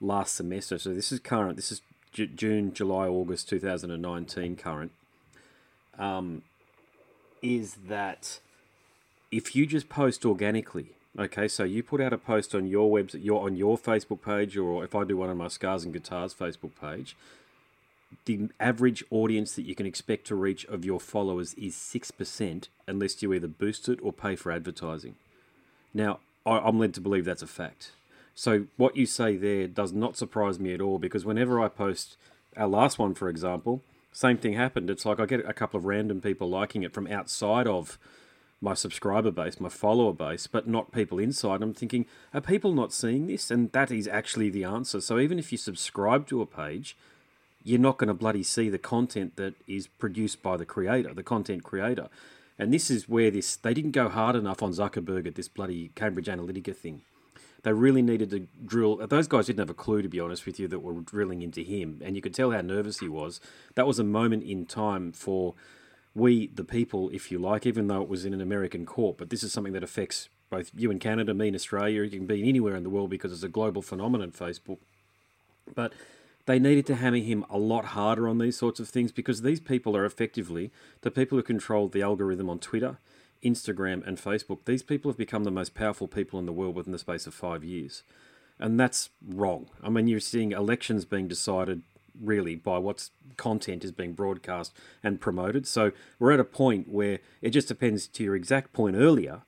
last 0.00 0.36
semester. 0.36 0.78
So 0.78 0.94
this 0.94 1.10
is 1.12 1.18
current. 1.18 1.56
This 1.56 1.72
is 1.72 1.82
Ju- 2.12 2.26
June, 2.28 2.72
July, 2.72 3.06
August 3.08 3.48
2019 3.48 4.56
current. 4.56 4.92
Um, 5.98 6.42
is 7.42 7.74
that 7.88 8.40
if 9.30 9.54
you 9.54 9.66
just 9.66 9.88
post 9.88 10.24
organically, 10.24 10.86
okay, 11.18 11.48
so 11.48 11.64
you 11.64 11.82
put 11.82 12.00
out 12.00 12.12
a 12.12 12.18
post 12.18 12.54
on 12.54 12.66
your 12.66 12.90
website, 12.90 13.24
your 13.24 13.44
on 13.44 13.56
your 13.56 13.78
Facebook 13.78 14.22
page, 14.22 14.56
or 14.56 14.84
if 14.84 14.94
I 14.94 15.04
do 15.04 15.16
one 15.16 15.30
on 15.30 15.36
my 15.36 15.48
Scars 15.48 15.84
and 15.84 15.92
Guitars 15.92 16.34
Facebook 16.34 16.72
page, 16.80 17.16
the 18.24 18.48
average 18.58 19.04
audience 19.10 19.54
that 19.54 19.62
you 19.62 19.74
can 19.74 19.86
expect 19.86 20.26
to 20.26 20.34
reach 20.34 20.64
of 20.64 20.84
your 20.84 20.98
followers 20.98 21.54
is 21.54 21.76
six 21.76 22.10
percent, 22.10 22.68
unless 22.88 23.22
you 23.22 23.32
either 23.32 23.48
boost 23.48 23.88
it 23.88 24.00
or 24.02 24.12
pay 24.12 24.34
for 24.34 24.50
advertising. 24.50 25.14
Now, 25.94 26.18
I'm 26.44 26.78
led 26.78 26.94
to 26.94 27.00
believe 27.00 27.24
that's 27.24 27.42
a 27.42 27.46
fact. 27.46 27.92
So 28.34 28.66
what 28.76 28.96
you 28.96 29.06
say 29.06 29.36
there 29.36 29.68
does 29.68 29.92
not 29.92 30.16
surprise 30.16 30.58
me 30.58 30.72
at 30.72 30.80
all 30.80 30.98
because 30.98 31.24
whenever 31.24 31.60
I 31.60 31.68
post 31.68 32.16
our 32.56 32.68
last 32.68 32.98
one, 32.98 33.14
for 33.14 33.28
example, 33.28 33.82
Same 34.12 34.38
thing 34.38 34.54
happened. 34.54 34.90
It's 34.90 35.06
like 35.06 35.20
I 35.20 35.26
get 35.26 35.48
a 35.48 35.52
couple 35.52 35.78
of 35.78 35.84
random 35.84 36.20
people 36.20 36.48
liking 36.48 36.82
it 36.82 36.92
from 36.92 37.06
outside 37.06 37.66
of 37.66 37.98
my 38.60 38.74
subscriber 38.74 39.30
base, 39.30 39.58
my 39.58 39.68
follower 39.68 40.12
base, 40.12 40.46
but 40.46 40.68
not 40.68 40.92
people 40.92 41.18
inside. 41.18 41.62
I'm 41.62 41.72
thinking, 41.72 42.06
are 42.34 42.40
people 42.40 42.72
not 42.72 42.92
seeing 42.92 43.26
this? 43.26 43.50
And 43.50 43.72
that 43.72 43.90
is 43.90 44.06
actually 44.06 44.50
the 44.50 44.64
answer. 44.64 45.00
So 45.00 45.18
even 45.18 45.38
if 45.38 45.50
you 45.50 45.58
subscribe 45.58 46.26
to 46.28 46.42
a 46.42 46.46
page, 46.46 46.96
you're 47.64 47.78
not 47.78 47.98
going 47.98 48.08
to 48.08 48.14
bloody 48.14 48.42
see 48.42 48.68
the 48.68 48.78
content 48.78 49.36
that 49.36 49.54
is 49.66 49.86
produced 49.86 50.42
by 50.42 50.56
the 50.56 50.66
creator, 50.66 51.14
the 51.14 51.22
content 51.22 51.62
creator. 51.62 52.08
And 52.58 52.72
this 52.72 52.90
is 52.90 53.08
where 53.08 53.30
this 53.30 53.56
they 53.56 53.72
didn't 53.72 53.92
go 53.92 54.08
hard 54.08 54.36
enough 54.36 54.62
on 54.62 54.72
Zuckerberg 54.72 55.26
at 55.26 55.34
this 55.34 55.48
bloody 55.48 55.90
Cambridge 55.94 56.26
Analytica 56.26 56.76
thing. 56.76 57.00
They 57.62 57.72
really 57.72 58.02
needed 58.02 58.30
to 58.30 58.46
drill. 58.64 58.96
Those 59.06 59.28
guys 59.28 59.46
didn't 59.46 59.60
have 59.60 59.70
a 59.70 59.74
clue, 59.74 60.00
to 60.00 60.08
be 60.08 60.20
honest 60.20 60.46
with 60.46 60.58
you, 60.58 60.68
that 60.68 60.78
were 60.80 60.94
drilling 61.00 61.42
into 61.42 61.62
him, 61.62 62.00
and 62.02 62.16
you 62.16 62.22
could 62.22 62.34
tell 62.34 62.52
how 62.52 62.62
nervous 62.62 63.00
he 63.00 63.08
was. 63.08 63.40
That 63.74 63.86
was 63.86 63.98
a 63.98 64.04
moment 64.04 64.44
in 64.44 64.64
time 64.64 65.12
for 65.12 65.54
we, 66.14 66.48
the 66.48 66.64
people, 66.64 67.10
if 67.10 67.30
you 67.30 67.38
like, 67.38 67.66
even 67.66 67.86
though 67.86 68.02
it 68.02 68.08
was 68.08 68.24
in 68.24 68.34
an 68.34 68.40
American 68.40 68.84
court. 68.84 69.18
But 69.18 69.30
this 69.30 69.42
is 69.42 69.52
something 69.52 69.72
that 69.74 69.84
affects 69.84 70.28
both 70.50 70.70
you 70.76 70.90
in 70.90 70.98
Canada, 70.98 71.32
me 71.32 71.48
in 71.48 71.54
Australia. 71.54 72.02
You 72.02 72.10
can 72.10 72.26
be 72.26 72.48
anywhere 72.48 72.74
in 72.74 72.82
the 72.82 72.90
world 72.90 73.10
because 73.10 73.32
it's 73.32 73.42
a 73.42 73.48
global 73.48 73.82
phenomenon, 73.82 74.32
Facebook. 74.32 74.78
But 75.74 75.92
they 76.46 76.58
needed 76.58 76.86
to 76.86 76.96
hammer 76.96 77.18
him 77.18 77.44
a 77.48 77.58
lot 77.58 77.86
harder 77.86 78.28
on 78.28 78.38
these 78.38 78.58
sorts 78.58 78.80
of 78.80 78.88
things 78.88 79.12
because 79.12 79.42
these 79.42 79.60
people 79.60 79.96
are 79.96 80.04
effectively 80.04 80.72
the 81.02 81.10
people 81.10 81.38
who 81.38 81.42
control 81.42 81.88
the 81.88 82.02
algorithm 82.02 82.50
on 82.50 82.58
Twitter, 82.58 82.98
Instagram, 83.44 84.04
and 84.06 84.18
Facebook. 84.18 84.64
These 84.64 84.82
people 84.82 85.10
have 85.10 85.18
become 85.18 85.44
the 85.44 85.52
most 85.52 85.74
powerful 85.74 86.08
people 86.08 86.40
in 86.40 86.46
the 86.46 86.52
world 86.52 86.74
within 86.74 86.92
the 86.92 86.98
space 86.98 87.26
of 87.28 87.34
five 87.34 87.62
years. 87.62 88.02
And 88.58 88.78
that's 88.78 89.10
wrong. 89.26 89.70
I 89.82 89.90
mean, 89.90 90.08
you're 90.08 90.20
seeing 90.20 90.52
elections 90.52 91.04
being 91.04 91.28
decided 91.28 91.82
really 92.22 92.54
by 92.54 92.78
what's 92.78 93.10
content 93.36 93.84
is 93.84 93.92
being 93.92 94.12
broadcast 94.12 94.72
and 95.02 95.20
promoted. 95.20 95.66
So 95.66 95.92
we're 96.18 96.32
at 96.32 96.40
a 96.40 96.44
point 96.44 96.88
where 96.88 97.18
it 97.40 97.50
just 97.50 97.68
depends 97.68 98.06
to 98.08 98.24
your 98.24 98.36
exact 98.36 98.72
point 98.72 98.96
earlier. 98.96 99.42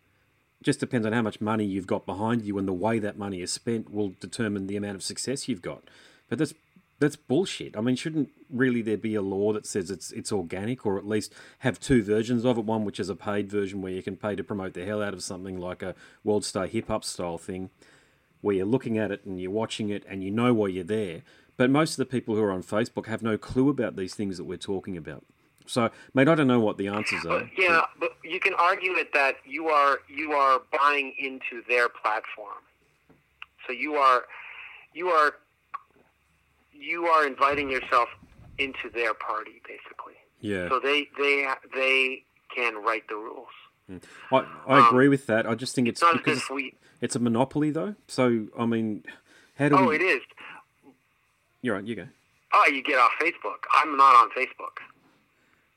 It 0.61 0.65
just 0.65 0.81
depends 0.81 1.07
on 1.07 1.13
how 1.13 1.23
much 1.23 1.41
money 1.41 1.65
you've 1.65 1.87
got 1.87 2.07
behind 2.07 2.43
you 2.43 2.59
and 2.59 2.69
the 2.69 2.73
way 2.73 2.99
that 2.99 3.19
money 3.19 3.43
is 3.43 3.53
spent 3.53 3.93
will 3.93 4.15
determine 4.21 4.67
the 4.67 4.77
amount 4.77 4.95
of 4.95 5.03
success 5.03 5.49
you've 5.49 5.63
got. 5.63 5.83
But 6.29 6.39
that's 6.39 6.55
that's 7.03 7.17
bullshit. 7.17 7.77
I 7.77 7.81
mean, 7.81 7.97
shouldn't 7.97 8.31
really 8.49 8.81
there 8.81 8.97
be 8.97 9.17
a 9.17 9.23
law 9.23 9.53
that 9.55 9.67
says 9.67 9.91
it's 9.91 10.13
it's 10.13 10.31
organic, 10.31 10.87
or 10.87 10.99
at 10.99 11.07
least 11.07 11.35
have 11.59 11.81
two 11.81 12.01
versions 12.03 12.45
of 12.45 12.59
it? 12.59 12.65
One 12.65 12.85
which 12.85 13.01
is 13.01 13.09
a 13.09 13.17
paid 13.17 13.51
version 13.51 13.83
where 13.83 13.93
you 13.93 14.05
can 14.05 14.17
pay 14.17 14.37
to 14.37 14.45
promote 14.45 14.75
the 14.75 14.85
hell 14.85 15.03
out 15.03 15.13
of 15.13 15.25
something 15.25 15.59
like 15.59 15.83
a 15.83 15.97
World 16.23 16.45
Star 16.45 16.67
Hip 16.67 16.87
Hop 16.87 17.03
style 17.03 17.39
thing, 17.39 17.71
where 18.41 18.55
you're 18.55 18.67
looking 18.67 18.99
at 18.99 19.11
it 19.11 19.25
and 19.25 19.41
you're 19.41 19.51
watching 19.51 19.89
it 19.89 20.05
and 20.09 20.23
you 20.23 20.31
know 20.31 20.55
why 20.55 20.69
you're 20.69 20.85
there. 20.85 21.23
But 21.63 21.71
most 21.71 21.93
of 21.93 21.99
the 21.99 22.07
people 22.07 22.35
who 22.35 22.43
are 22.43 22.51
on 22.51 22.65
Facebook 22.65 23.07
have 23.07 23.23
no 23.23 23.39
clue 23.39 23.69
about 23.69 23.95
these 23.95 24.15
things 24.17 24.37
that 24.37 24.43
we're 24.43 24.57
talking 24.57 24.97
about. 24.97 25.25
So, 25.65 25.91
mate, 26.13 26.27
I 26.27 26.35
don't 26.35 26.49
know 26.49 26.59
what 26.59 26.77
the 26.77 26.89
answers 26.89 27.25
are. 27.25 27.43
But, 27.43 27.51
yeah, 27.57 27.83
but 28.01 28.17
you 28.25 28.41
can 28.41 28.53
argue 28.55 28.95
it 28.97 29.13
that 29.15 29.37
you 29.47 29.69
are 29.69 30.01
you 30.09 30.33
are 30.33 30.61
buying 30.77 31.15
into 31.21 31.63
their 31.69 31.89
platform. 31.89 32.65
So 33.65 33.73
you 33.73 33.95
are 33.95 34.25
you 34.93 35.07
are 35.11 35.35
you 36.73 37.07
are 37.07 37.29
inviting 37.29 37.71
yourself 37.71 38.09
into 38.59 38.91
their 38.93 39.15
party, 39.15 39.63
basically. 39.65 40.15
Yeah. 40.41 40.69
So 40.69 40.81
they 40.81 41.07
they 41.17 41.47
they 41.73 42.25
can 42.53 42.75
write 42.83 43.07
the 43.09 43.15
rules. 43.15 43.47
Mm. 43.89 44.03
I, 44.33 44.47
I 44.67 44.81
um, 44.81 44.87
agree 44.89 45.07
with 45.07 45.29
that. 45.29 45.47
I 45.47 45.55
just 45.55 45.77
think 45.77 45.87
it's, 45.87 46.03
It's 46.03 46.13
not 46.13 46.25
because 46.25 46.43
we. 46.51 46.75
it's 47.01 47.15
a 47.15 47.21
monopoly, 47.21 47.71
though. 47.71 47.95
So, 48.09 48.49
I 48.59 48.67
mean, 48.67 49.05
how 49.59 49.69
do 49.69 49.77
we 49.77 49.83
Oh, 49.83 49.87
we? 49.91 49.95
it 49.95 50.03
is. 50.03 50.23
You're 51.63 51.77
right. 51.77 51.85
You 51.85 51.95
go. 51.97 52.07
Oh, 52.53 52.67
you 52.67 52.83
get 52.83 52.99
off 52.99 53.13
Facebook. 53.21 53.65
I'm 53.73 53.97
not 53.97 54.15
on 54.15 54.31
Facebook, 54.31 54.77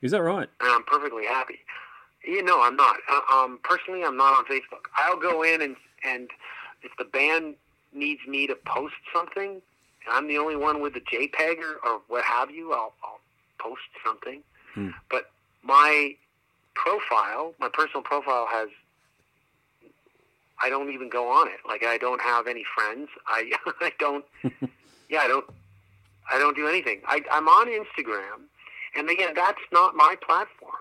Is 0.02 0.10
that 0.12 0.22
right? 0.22 0.48
and 0.60 0.68
I'm 0.70 0.82
perfectly 0.84 1.24
happy. 1.24 1.60
You 2.24 2.42
know, 2.42 2.60
I'm 2.62 2.76
not. 2.76 2.96
Uh, 3.08 3.20
Um, 3.32 3.58
personally, 3.62 4.04
I'm 4.04 4.16
not 4.16 4.36
on 4.36 4.44
Facebook. 4.44 4.86
I'll 4.96 5.16
go 5.18 5.42
in 5.42 5.62
and 5.62 5.76
and 6.04 6.28
if 6.82 6.90
the 6.98 7.04
band 7.04 7.54
needs 7.92 8.20
me 8.26 8.46
to 8.46 8.54
post 8.66 8.94
something, 9.14 9.52
and 9.52 10.10
I'm 10.10 10.28
the 10.28 10.36
only 10.38 10.56
one 10.56 10.80
with 10.80 10.92
the 10.94 11.00
JPEG 11.00 11.58
or, 11.60 11.88
or 11.88 12.00
what 12.08 12.24
have 12.24 12.50
you, 12.50 12.72
I'll, 12.72 12.92
I'll 13.02 13.20
post 13.58 13.82
something. 14.04 14.42
Hmm. 14.74 14.90
But 15.10 15.30
my 15.62 16.14
profile, 16.74 17.54
my 17.58 17.68
personal 17.72 18.02
profile 18.02 18.46
has. 18.50 18.68
I 20.62 20.68
don't 20.70 20.90
even 20.90 21.08
go 21.08 21.28
on 21.30 21.48
it. 21.48 21.58
Like 21.66 21.84
I 21.84 21.96
don't 21.98 22.20
have 22.20 22.46
any 22.46 22.64
friends. 22.74 23.08
I 23.26 23.52
I 23.80 23.92
don't. 23.98 24.24
yeah, 25.08 25.20
I 25.20 25.28
don't. 25.28 25.46
I 26.32 26.38
don't 26.38 26.56
do 26.56 26.66
anything. 26.68 27.02
I, 27.06 27.22
I'm 27.30 27.48
on 27.48 27.68
Instagram, 27.68 28.42
and 28.96 29.08
again, 29.10 29.32
that's 29.34 29.60
not 29.72 29.94
my 29.94 30.16
platform. 30.26 30.72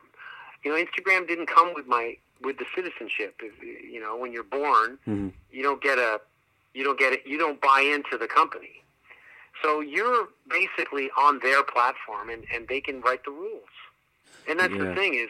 You 0.63 0.71
know, 0.75 0.83
Instagram 0.83 1.27
didn't 1.27 1.47
come 1.47 1.73
with 1.73 1.87
my 1.87 2.17
with 2.41 2.57
the 2.57 2.65
citizenship. 2.75 3.35
If, 3.41 3.53
you 3.63 3.99
know, 3.99 4.15
when 4.17 4.31
you're 4.33 4.43
born, 4.43 4.97
Mhm. 5.07 5.31
you 5.51 5.63
don't 5.63 5.81
get 5.81 5.97
a, 5.97 6.19
you 6.73 6.83
don't 6.83 6.99
get 6.99 7.13
it. 7.13 7.25
You 7.25 7.37
don't 7.37 7.61
buy 7.61 7.81
into 7.81 8.17
the 8.17 8.27
company. 8.27 8.81
So 9.63 9.79
you're 9.79 10.27
basically 10.49 11.09
on 11.17 11.39
their 11.39 11.63
platform, 11.63 12.29
and, 12.29 12.43
and 12.53 12.67
they 12.67 12.81
can 12.81 12.99
write 13.01 13.23
the 13.23 13.31
rules. 13.31 13.69
And 14.47 14.59
that's 14.59 14.73
Yeah. 14.73 14.85
the 14.85 14.95
thing 14.95 15.13
is, 15.15 15.29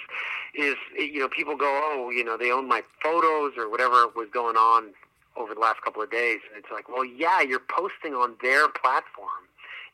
is 0.55 0.75
you 0.97 1.19
know 1.19 1.27
people 1.29 1.55
go, 1.55 1.69
oh, 1.85 2.09
you 2.09 2.23
know, 2.23 2.37
they 2.37 2.51
own 2.51 2.67
my 2.67 2.83
photos 3.03 3.53
or 3.57 3.69
whatever 3.69 4.07
was 4.15 4.27
going 4.31 4.57
on 4.57 4.93
over 5.35 5.53
the 5.53 5.59
last 5.59 5.81
couple 5.81 6.01
of 6.01 6.09
days, 6.09 6.39
and 6.49 6.61
it's 6.63 6.71
like, 6.71 6.87
well, 6.89 7.03
yeah, 7.05 7.41
you're 7.41 7.59
posting 7.59 8.15
on 8.15 8.35
their 8.41 8.67
platform. 8.69 9.43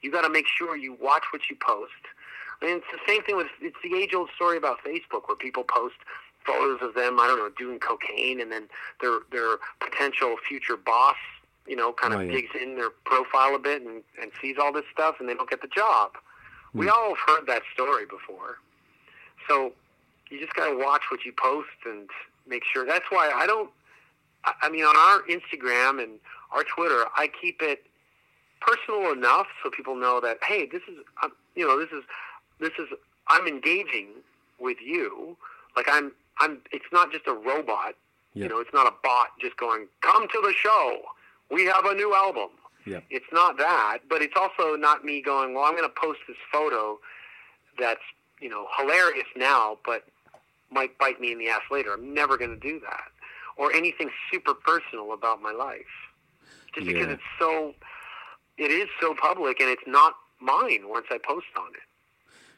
You 0.02 0.12
got 0.12 0.22
to 0.22 0.30
make 0.30 0.48
sure 0.48 0.76
you 0.76 0.94
watch 1.02 1.24
what 1.32 1.42
you 1.50 1.56
post. 1.56 1.92
I 2.62 2.66
mean, 2.66 2.78
it's 2.78 2.86
the 2.92 3.00
same 3.08 3.24
thing 3.24 3.38
with 3.38 3.48
it's 3.62 3.78
the 3.84 3.96
age 3.98 4.14
old 4.14 4.30
story 4.36 4.58
about 4.58 4.80
Facebook 4.84 5.28
where 5.28 5.38
people 5.38 5.64
post 5.64 5.96
photos 6.46 6.80
of 6.82 6.94
them, 6.96 7.20
I 7.20 7.28
don't 7.28 7.38
know, 7.38 7.50
doing 7.58 7.80
cocaine, 7.80 8.42
and 8.42 8.52
then 8.52 8.68
their 9.02 9.20
their 9.32 9.58
potential 9.80 10.36
future 10.48 10.78
boss, 10.78 11.16
you 11.68 11.76
know, 11.76 11.92
kind 11.94 12.14
of 12.14 12.20
Oh, 12.22 12.24
yeah. 12.24 12.32
digs 12.32 12.50
in 12.60 12.76
their 12.76 12.90
profile 13.06 13.56
a 13.56 13.60
bit 13.60 13.82
and, 13.82 14.04
and 14.22 14.32
sees 14.42 14.58
all 14.60 14.72
this 14.74 14.86
stuff, 14.92 15.16
and 15.20 15.28
they 15.30 15.34
don't 15.34 15.50
get 15.50 15.62
the 15.62 15.68
job. 15.68 16.12
We 16.74 16.86
Hmm. 16.88 16.92
all 16.94 17.10
have 17.16 17.18
heard 17.28 17.48
that 17.48 17.64
story 17.74 18.06
before. 18.06 18.58
So 19.48 19.74
you 20.30 20.40
just 20.40 20.54
got 20.56 20.70
to 20.70 20.78
watch 20.78 21.04
what 21.12 21.26
you 21.26 21.34
post 21.34 21.70
and 21.86 22.10
make 22.48 22.64
sure. 22.64 22.86
That's 22.86 23.06
why 23.10 23.30
I 23.34 23.46
don't. 23.46 23.70
I 24.44 24.70
mean, 24.70 24.84
on 24.84 24.96
our 24.98 25.22
Instagram 25.28 26.02
and 26.02 26.14
our 26.52 26.64
Twitter, 26.64 27.06
I 27.16 27.28
keep 27.28 27.62
it 27.62 27.86
personal 28.62 29.12
enough 29.12 29.48
so 29.64 29.70
people 29.70 29.96
know 29.96 30.22
that 30.22 30.38
hey, 30.48 30.68
this 30.72 30.82
is 30.88 30.98
um, 31.24 31.32
you 31.56 31.68
know 31.68 31.80
this 31.80 31.90
is 31.92 32.04
this 32.60 32.72
is 32.80 32.88
I'm 33.28 33.48
engaging 33.48 34.08
with 34.60 34.78
you. 34.82 35.38
Like 35.76 35.88
I'm 35.90 36.12
I'm. 36.40 36.60
It's 36.72 36.86
not 36.92 37.12
just 37.12 37.28
a 37.28 37.34
robot. 37.34 37.96
Yeah. 38.34 38.44
You 38.44 38.50
know, 38.50 38.60
it's 38.60 38.74
not 38.74 38.88
a 38.88 38.94
bot 39.04 39.28
just 39.42 39.58
going 39.58 39.88
come 40.02 40.28
to 40.28 40.42
the 40.42 40.54
show. 40.54 41.02
We 41.50 41.66
have 41.66 41.86
a 41.86 41.94
new 41.94 42.16
album. 42.16 42.50
Yeah. 42.86 43.02
It's 43.10 43.26
not 43.32 43.58
that, 43.58 44.00
but 44.10 44.22
it's 44.22 44.36
also 44.36 44.76
not 44.76 45.04
me 45.04 45.22
going, 45.22 45.54
well, 45.54 45.66
I'm 45.66 45.76
going 45.76 45.88
to 45.88 45.96
post 45.96 46.20
this 46.28 46.38
photo 46.52 47.00
that's, 47.80 48.02
you 48.40 48.50
know, 48.50 48.68
hilarious 48.78 49.28
now, 49.36 49.78
but 49.86 50.06
might 50.72 50.98
bite 50.98 51.20
me 51.20 51.32
in 51.32 51.38
the 51.38 51.50
ass 51.50 51.62
later. 51.70 51.94
I'm 51.94 52.14
never 52.14 52.38
going 52.38 52.52
to 52.52 52.60
do 52.60 52.80
that. 52.80 53.12
Or 53.58 53.74
anything 53.74 54.10
super 54.32 54.54
personal 54.54 55.14
about 55.14 55.42
my 55.42 55.52
life. 55.52 55.82
Just 56.74 56.88
because 56.88 57.08
it's 57.10 57.22
so, 57.38 57.74
it 58.62 58.72
is 58.72 58.88
so 59.02 59.16
public 59.20 59.60
and 59.60 59.70
it's 59.70 59.82
not 59.88 60.14
mine 60.40 60.84
once 60.88 61.08
I 61.10 61.18
post 61.18 61.48
on 61.58 61.70
it. 61.74 61.82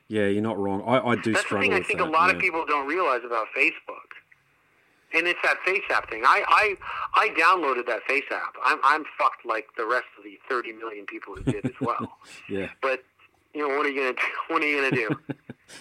Yeah, 0.10 0.28
you're 0.28 0.44
not 0.44 0.58
wrong. 0.60 0.84
I, 0.86 1.00
I 1.00 1.16
do 1.16 1.32
That's 1.32 1.44
the 1.44 1.48
struggle 1.48 1.62
thing 1.70 1.74
I 1.74 1.82
think 1.82 2.00
that. 2.00 2.08
a 2.08 2.12
lot 2.12 2.28
yeah. 2.30 2.36
of 2.36 2.40
people 2.42 2.66
don't 2.68 2.88
realize 2.88 3.22
about 3.26 3.48
Facebook. 3.58 4.10
And 5.16 5.28
it's 5.28 5.40
that 5.44 5.58
FaceApp 5.66 6.10
thing. 6.10 6.24
I, 6.26 6.44
I 6.48 6.76
I 7.14 7.30
downloaded 7.30 7.86
that 7.86 8.02
FaceApp. 8.10 8.54
I'm 8.66 8.80
I'm 8.84 9.06
fucked 9.18 9.46
like 9.46 9.68
the 9.78 9.86
rest 9.86 10.08
of 10.18 10.24
the 10.24 10.40
30 10.50 10.74
million 10.74 11.06
people 11.06 11.36
who 11.36 11.44
did 11.44 11.66
as 11.66 11.80
well. 11.80 12.18
Yeah. 12.50 12.70
but 12.82 13.04
you 13.54 13.62
know 13.68 13.78
what 13.78 13.86
are 13.86 13.90
you 13.90 14.02
gonna 14.02 14.14
do? 14.14 14.22
What 14.54 14.62
are 14.64 14.68
you 14.68 14.82
gonna 14.82 14.96
do? 14.96 15.10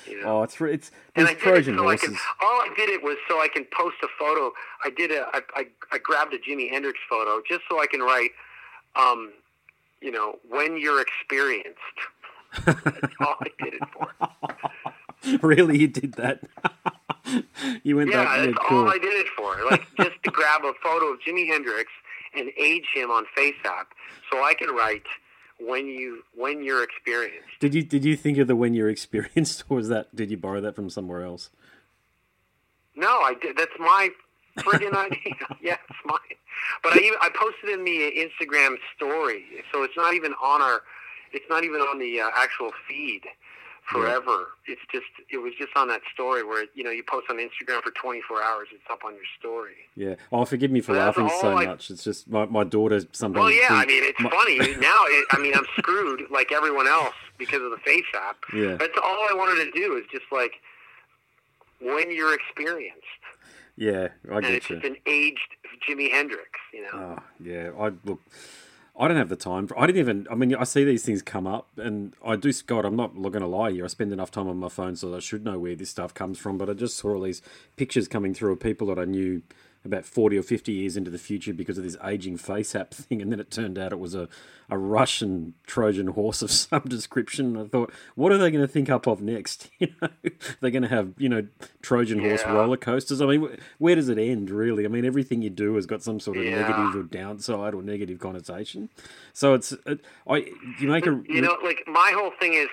You 0.08 0.22
know? 0.22 0.38
Oh, 0.38 0.42
it's 0.42 0.58
it's 0.60 0.90
and 1.16 1.26
there's 1.26 1.30
I 1.30 1.32
did 1.34 1.40
it 1.40 1.42
Trojan 1.42 1.74
so 1.76 1.82
I 1.82 1.84
horses. 1.84 2.08
can. 2.10 2.18
All 2.40 2.60
I 2.60 2.68
did 2.76 2.88
it 2.88 3.02
was 3.02 3.16
so 3.28 3.40
I 3.40 3.48
can 3.48 3.66
post 3.76 3.96
a 4.02 4.08
photo. 4.18 4.52
I 4.84 4.90
did 4.90 5.10
a. 5.10 5.26
I, 5.34 5.40
I, 5.54 5.66
I 5.90 5.98
grabbed 5.98 6.32
a 6.32 6.38
Jimi 6.38 6.70
Hendrix 6.70 6.98
photo 7.10 7.42
just 7.46 7.62
so 7.68 7.80
I 7.80 7.86
can 7.86 8.00
write, 8.00 8.30
um, 8.96 9.32
you 10.02 10.10
know, 10.10 10.38
when 10.48 10.78
you're 10.78 11.00
experienced. 11.00 11.78
That's 12.66 13.14
all 13.20 13.36
I 13.40 13.46
did 13.64 13.74
it 13.74 13.82
for. 13.94 15.38
really, 15.46 15.78
you 15.78 15.88
did 15.88 16.14
that? 16.14 16.42
you 17.82 17.96
went 17.96 18.10
Yeah, 18.10 18.24
that 18.24 18.38
yeah, 18.40 18.46
that's 18.46 18.58
cool. 18.68 18.78
all 18.78 18.88
I 18.90 18.98
did 18.98 19.14
it 19.14 19.26
for. 19.36 19.56
Like 19.70 19.86
just 19.96 20.22
to 20.24 20.30
grab 20.30 20.62
a 20.64 20.72
photo 20.82 21.06
of 21.12 21.20
Jimi 21.20 21.46
Hendrix 21.46 21.90
and 22.34 22.50
age 22.58 22.86
him 22.94 23.10
on 23.10 23.24
FaceApp, 23.36 23.86
so 24.30 24.42
I 24.42 24.54
can 24.54 24.70
write 24.74 25.04
when 25.60 25.86
you 25.86 26.22
when 26.34 26.62
you're 26.62 26.82
experienced. 26.82 27.48
Did 27.60 27.74
you 27.74 27.82
did 27.82 28.04
you 28.04 28.16
think 28.16 28.38
of 28.38 28.48
the 28.48 28.56
when 28.56 28.74
you're 28.74 28.90
experienced, 28.90 29.64
or 29.68 29.76
was 29.78 29.88
that 29.88 30.14
did 30.14 30.30
you 30.30 30.36
borrow 30.36 30.60
that 30.60 30.74
from 30.74 30.90
somewhere 30.90 31.22
else? 31.22 31.50
No, 32.96 33.08
I 33.08 33.34
did. 33.40 33.56
That's 33.56 33.72
my 33.78 34.10
friggin' 34.58 34.94
idea. 35.06 35.34
Yeah, 35.60 35.76
it's 35.88 35.98
mine. 36.04 36.18
But 36.82 36.94
I 36.94 36.98
even 37.00 37.18
I 37.20 37.30
posted 37.34 37.70
in 37.70 37.84
the 37.84 38.12
Instagram 38.28 38.76
story, 38.96 39.44
so 39.72 39.82
it's 39.82 39.96
not 39.96 40.14
even 40.14 40.32
on 40.42 40.62
our. 40.62 40.82
It's 41.32 41.46
not 41.48 41.64
even 41.64 41.80
on 41.80 41.98
the 41.98 42.20
uh, 42.20 42.30
actual 42.36 42.72
feed. 42.88 43.22
forever. 43.90 44.48
It's 44.66 44.80
just 44.92 45.06
it 45.30 45.38
was 45.38 45.52
just 45.58 45.72
on 45.76 45.88
that 45.88 46.02
story 46.14 46.44
where 46.44 46.66
you 46.74 46.84
know 46.84 46.90
you 46.90 47.02
post 47.02 47.26
on 47.30 47.36
Instagram 47.38 47.82
for 47.82 47.90
24 47.90 48.42
hours, 48.42 48.68
it's 48.72 48.84
up 48.90 49.00
on 49.04 49.12
your 49.14 49.24
story. 49.38 49.74
Yeah. 49.96 50.14
Oh, 50.30 50.44
forgive 50.44 50.70
me 50.70 50.80
for 50.80 50.94
laughing 50.94 51.28
so 51.40 51.56
I- 51.56 51.64
much. 51.66 51.90
It's 51.90 52.04
just 52.04 52.28
my, 52.30 52.46
my 52.46 52.64
daughter 52.64 53.00
sometimes. 53.12 53.42
Well, 53.42 53.50
yeah, 53.50 53.68
I 53.70 53.84
mean 53.86 54.04
it's 54.04 54.20
my- 54.20 54.30
funny 54.30 54.58
now. 54.80 55.00
It, 55.08 55.26
I 55.32 55.38
mean 55.40 55.54
I'm 55.54 55.66
screwed 55.76 56.22
like 56.30 56.52
everyone 56.52 56.86
else 56.86 57.14
because 57.38 57.60
of 57.62 57.70
the 57.70 57.78
Face 57.78 58.04
app. 58.14 58.36
Yeah. 58.54 58.76
That's 58.76 58.96
all 59.02 59.26
I 59.30 59.34
wanted 59.34 59.64
to 59.64 59.70
do 59.72 59.96
is 59.96 60.04
just 60.12 60.26
like 60.30 60.52
when 61.80 62.12
you're 62.14 62.34
experienced, 62.34 63.02
Yeah, 63.76 64.08
I 64.30 64.36
and 64.36 64.42
get 64.42 64.54
it's 64.54 64.70
you. 64.70 64.76
just 64.76 64.86
an 64.86 64.96
aged 65.06 65.56
Jimi 65.88 66.10
Hendrix, 66.10 66.50
you 66.72 66.82
know. 66.82 66.88
Oh, 66.94 67.18
yeah. 67.42 67.70
I 67.78 67.92
look. 68.04 68.20
I 68.98 69.08
don't 69.08 69.16
have 69.16 69.30
the 69.30 69.36
time 69.36 69.66
for. 69.66 69.78
I 69.78 69.86
didn't 69.86 70.00
even. 70.00 70.26
I 70.30 70.34
mean, 70.34 70.54
I 70.54 70.64
see 70.64 70.84
these 70.84 71.04
things 71.04 71.22
come 71.22 71.46
up, 71.46 71.68
and 71.78 72.14
I 72.24 72.36
do. 72.36 72.52
God, 72.66 72.84
I'm 72.84 72.96
not 72.96 73.14
going 73.14 73.40
to 73.40 73.46
lie 73.46 73.70
here. 73.72 73.84
I 73.84 73.88
spend 73.88 74.12
enough 74.12 74.30
time 74.30 74.48
on 74.48 74.58
my 74.58 74.68
phone, 74.68 74.96
so 74.96 75.14
I 75.16 75.20
should 75.20 75.44
know 75.44 75.58
where 75.58 75.74
this 75.74 75.90
stuff 75.90 76.12
comes 76.12 76.38
from. 76.38 76.58
But 76.58 76.68
I 76.68 76.74
just 76.74 76.98
saw 76.98 77.14
all 77.14 77.22
these 77.22 77.40
pictures 77.76 78.08
coming 78.08 78.34
through 78.34 78.52
of 78.52 78.60
people 78.60 78.88
that 78.88 78.98
I 78.98 79.06
knew 79.06 79.42
about 79.84 80.04
40 80.04 80.38
or 80.38 80.42
50 80.42 80.72
years 80.72 80.96
into 80.96 81.10
the 81.10 81.18
future 81.18 81.52
because 81.52 81.76
of 81.78 81.84
this 81.84 81.96
aging 82.04 82.36
face 82.36 82.74
app 82.74 82.94
thing 82.94 83.20
and 83.20 83.32
then 83.32 83.40
it 83.40 83.50
turned 83.50 83.76
out 83.78 83.92
it 83.92 83.98
was 83.98 84.14
a, 84.14 84.28
a 84.70 84.78
russian 84.78 85.54
trojan 85.66 86.08
horse 86.08 86.40
of 86.42 86.50
some 86.62 86.82
description. 86.82 87.56
I 87.56 87.64
thought 87.66 87.92
what 88.14 88.30
are 88.32 88.38
they 88.38 88.50
going 88.50 88.62
to 88.64 88.68
think 88.72 88.88
up 88.90 89.06
of 89.06 89.20
next? 89.20 89.70
You 89.78 89.88
know 90.00 90.08
they're 90.60 90.70
going 90.70 90.82
to 90.82 90.88
have 90.88 91.14
you 91.18 91.28
know 91.28 91.46
trojan 91.82 92.20
horse 92.20 92.44
roller 92.46 92.76
coasters. 92.76 93.20
I 93.20 93.26
mean 93.26 93.58
where 93.78 93.94
does 93.96 94.08
it 94.08 94.18
end 94.18 94.50
really? 94.50 94.84
I 94.84 94.88
mean 94.88 95.04
everything 95.04 95.42
you 95.42 95.50
do 95.50 95.74
has 95.74 95.86
got 95.86 96.02
some 96.02 96.20
sort 96.20 96.36
of 96.38 96.44
Yeah. 96.44 96.60
negative 96.60 96.94
or 96.96 97.02
downside 97.02 97.74
or 97.74 97.82
negative 97.82 98.18
connotation. 98.20 98.88
So 99.32 99.54
it's 99.54 99.72
it, 99.86 100.00
i 100.28 100.36
you 100.80 100.88
make 100.88 101.06
a 101.06 101.20
you 101.28 101.40
know, 101.40 101.56
like 101.64 101.82
my 101.86 102.12
whole 102.14 102.30
thing 102.38 102.54
is 102.54 102.68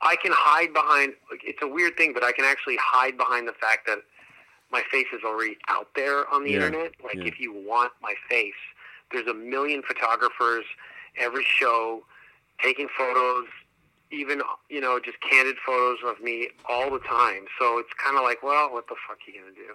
I 0.00 0.16
can 0.16 0.32
hide 0.34 0.72
behind. 0.72 1.14
It's 1.44 1.62
a 1.62 1.68
weird 1.68 1.96
thing, 1.96 2.12
but 2.12 2.24
I 2.24 2.32
can 2.32 2.44
actually 2.44 2.76
hide 2.80 3.16
behind 3.16 3.46
the 3.46 3.52
fact 3.52 3.86
that 3.86 3.98
my 4.72 4.82
face 4.90 5.06
is 5.12 5.20
already 5.24 5.56
out 5.68 5.88
there 5.94 6.28
on 6.32 6.44
the 6.44 6.50
Yeah, 6.52 6.66
internet. 6.66 6.92
Like 7.04 7.16
yeah. 7.16 7.24
if 7.24 7.38
you 7.38 7.52
want 7.52 7.92
my 8.02 8.14
face, 8.28 8.54
there's 9.12 9.26
a 9.26 9.34
million 9.34 9.82
photographers 9.82 10.64
every 11.18 11.44
show 11.44 12.02
taking 12.62 12.88
photos. 12.96 13.46
Even 14.10 14.42
you 14.68 14.80
know, 14.80 14.98
just 15.00 15.18
candid 15.22 15.56
photos 15.64 15.98
of 16.06 16.22
me 16.22 16.48
all 16.68 16.90
the 16.90 16.98
time. 16.98 17.44
So 17.58 17.78
it's 17.78 17.88
kind 18.02 18.16
of 18.18 18.24
like, 18.24 18.42
well, 18.42 18.70
what 18.72 18.86
the 18.88 18.94
fuck 19.08 19.16
are 19.26 19.30
you 19.30 19.40
gonna 19.40 19.54
do? 19.54 19.74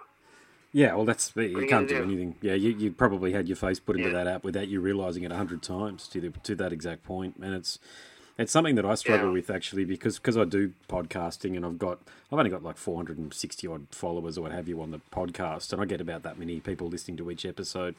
Yeah, 0.73 0.93
well, 0.93 1.05
that's 1.05 1.31
you 1.35 1.43
you 1.61 1.67
can't 1.67 1.87
do 1.87 1.95
do? 1.95 2.03
anything. 2.03 2.35
Yeah, 2.41 2.53
you, 2.53 2.69
you 2.71 2.91
probably 2.91 3.31
had 3.31 3.47
your 3.47 3.55
face 3.55 3.79
put 3.79 3.95
into 3.95 4.09
Yeah. 4.09 4.15
that 4.15 4.27
app 4.27 4.43
without 4.43 4.67
you 4.67 4.79
realizing 4.79 5.23
it 5.23 5.31
a 5.31 5.35
hundred 5.35 5.63
times 5.63 6.07
to 6.09 6.21
the, 6.21 6.29
to 6.29 6.55
that 6.55 6.71
exact 6.71 7.03
point, 7.03 7.35
and 7.41 7.55
it's 7.55 7.79
it's 8.37 8.51
something 8.51 8.75
that 8.75 8.85
I 8.85 8.95
struggle 8.95 9.27
Yeah. 9.27 9.33
with 9.33 9.49
actually 9.49 9.85
because 9.85 10.17
because 10.17 10.37
I 10.37 10.45
do 10.45 10.73
podcasting 10.89 11.55
and 11.55 11.65
I've 11.65 11.79
got 11.79 11.99
I've 12.31 12.37
only 12.39 12.51
got 12.51 12.63
like 12.63 12.77
four 12.77 12.95
hundred 12.97 13.17
and 13.17 13.33
sixty 13.33 13.67
odd 13.67 13.87
followers 13.91 14.37
or 14.37 14.41
what 14.41 14.51
have 14.51 14.67
you 14.67 14.81
on 14.81 14.91
the 14.91 15.01
podcast, 15.11 15.73
and 15.73 15.81
I 15.81 15.85
get 15.85 16.01
about 16.01 16.23
that 16.23 16.37
many 16.37 16.59
people 16.59 16.87
listening 16.87 17.17
to 17.17 17.31
each 17.31 17.45
episode. 17.45 17.95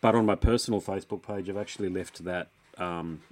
But 0.00 0.14
on 0.14 0.26
my 0.26 0.34
personal 0.36 0.80
Facebook 0.80 1.22
page, 1.22 1.48
I've 1.50 1.56
actually 1.56 1.88
left 1.88 2.24
that 2.24 2.48
um, 2.76 3.22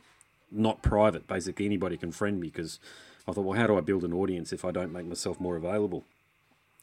not 0.50 0.82
private. 0.82 1.28
Basically, 1.28 1.64
anybody 1.66 1.96
can 1.96 2.10
friend 2.10 2.40
me 2.40 2.48
because 2.48 2.80
I 3.28 3.32
thought, 3.32 3.44
well, 3.44 3.58
how 3.58 3.66
do 3.68 3.76
I 3.76 3.80
build 3.80 4.02
an 4.04 4.12
audience 4.12 4.52
if 4.52 4.64
I 4.64 4.70
don't 4.72 4.92
make 4.92 5.06
myself 5.06 5.38
more 5.40 5.56
available? 5.56 6.04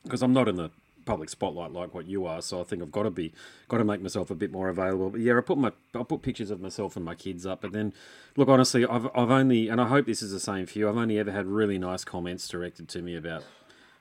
because 0.04 0.22
I'm 0.22 0.34
not 0.34 0.50
in 0.50 0.58
the 0.58 0.70
public 1.06 1.30
spotlight 1.30 1.72
like 1.72 1.94
what 1.94 2.08
you 2.08 2.26
are. 2.26 2.42
So 2.42 2.62
I 2.62 2.64
think 2.64 2.82
I've 2.82 2.92
got 2.92 3.04
to 3.04 3.12
be 3.12 3.34
got 3.68 3.78
to 3.78 3.84
make 3.84 4.02
myself 4.02 4.32
a 4.32 4.36
bit 4.36 4.52
more 4.52 4.70
available. 4.70 5.10
But 5.12 5.22
yeah, 5.22 5.38
I 5.38 5.42
put 5.42 5.58
my 5.58 5.72
I 5.94 6.04
put 6.04 6.22
pictures 6.22 6.52
of 6.52 6.62
myself 6.62 6.96
and 6.96 7.06
my 7.06 7.16
kids 7.16 7.46
up. 7.46 7.62
But 7.62 7.72
then, 7.72 7.94
look, 8.36 8.50
honestly, 8.50 8.86
I've 8.86 9.08
I've 9.16 9.32
only 9.32 9.70
and 9.70 9.80
I 9.80 9.88
hope 9.88 10.06
this 10.06 10.22
is 10.22 10.32
the 10.32 10.40
same 10.40 10.66
for 10.66 10.80
you. 10.80 10.90
I've 10.90 10.98
only 10.98 11.20
ever 11.20 11.32
had 11.32 11.48
really 11.48 11.78
nice 11.78 12.04
comments 12.04 12.48
directed 12.48 12.88
to 12.90 13.02
me 13.02 13.16
about 13.16 13.44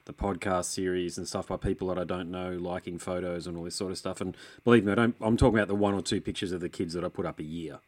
the 0.05 0.13
podcast 0.13 0.65
series 0.67 1.17
and 1.17 1.29
stuff 1.29 1.49
by 1.49 1.57
people 1.57 1.89
that 1.89 1.99
I 1.99 2.05
don't 2.05 2.31
know, 2.31 2.53
liking 2.53 2.99
photos 2.99 3.47
and 3.47 3.57
all 3.57 3.65
this 3.65 3.77
sort 3.77 3.93
of 3.93 3.99
stuff. 3.99 4.21
And 4.21 4.37
believe 4.65 4.85
me, 4.85 4.93
I 4.93 4.97
don't. 4.97 5.17
I'm 5.21 5.37
talking 5.37 5.59
about 5.59 5.69
the 5.69 5.75
one 5.75 5.95
or 5.95 6.03
two 6.03 6.21
pictures 6.21 6.53
of 6.53 6.61
the 6.61 6.69
kids 6.69 6.95
that 6.95 7.05
I 7.05 7.09
put 7.09 7.27
up 7.27 7.39
a 7.39 7.45
year. 7.45 7.79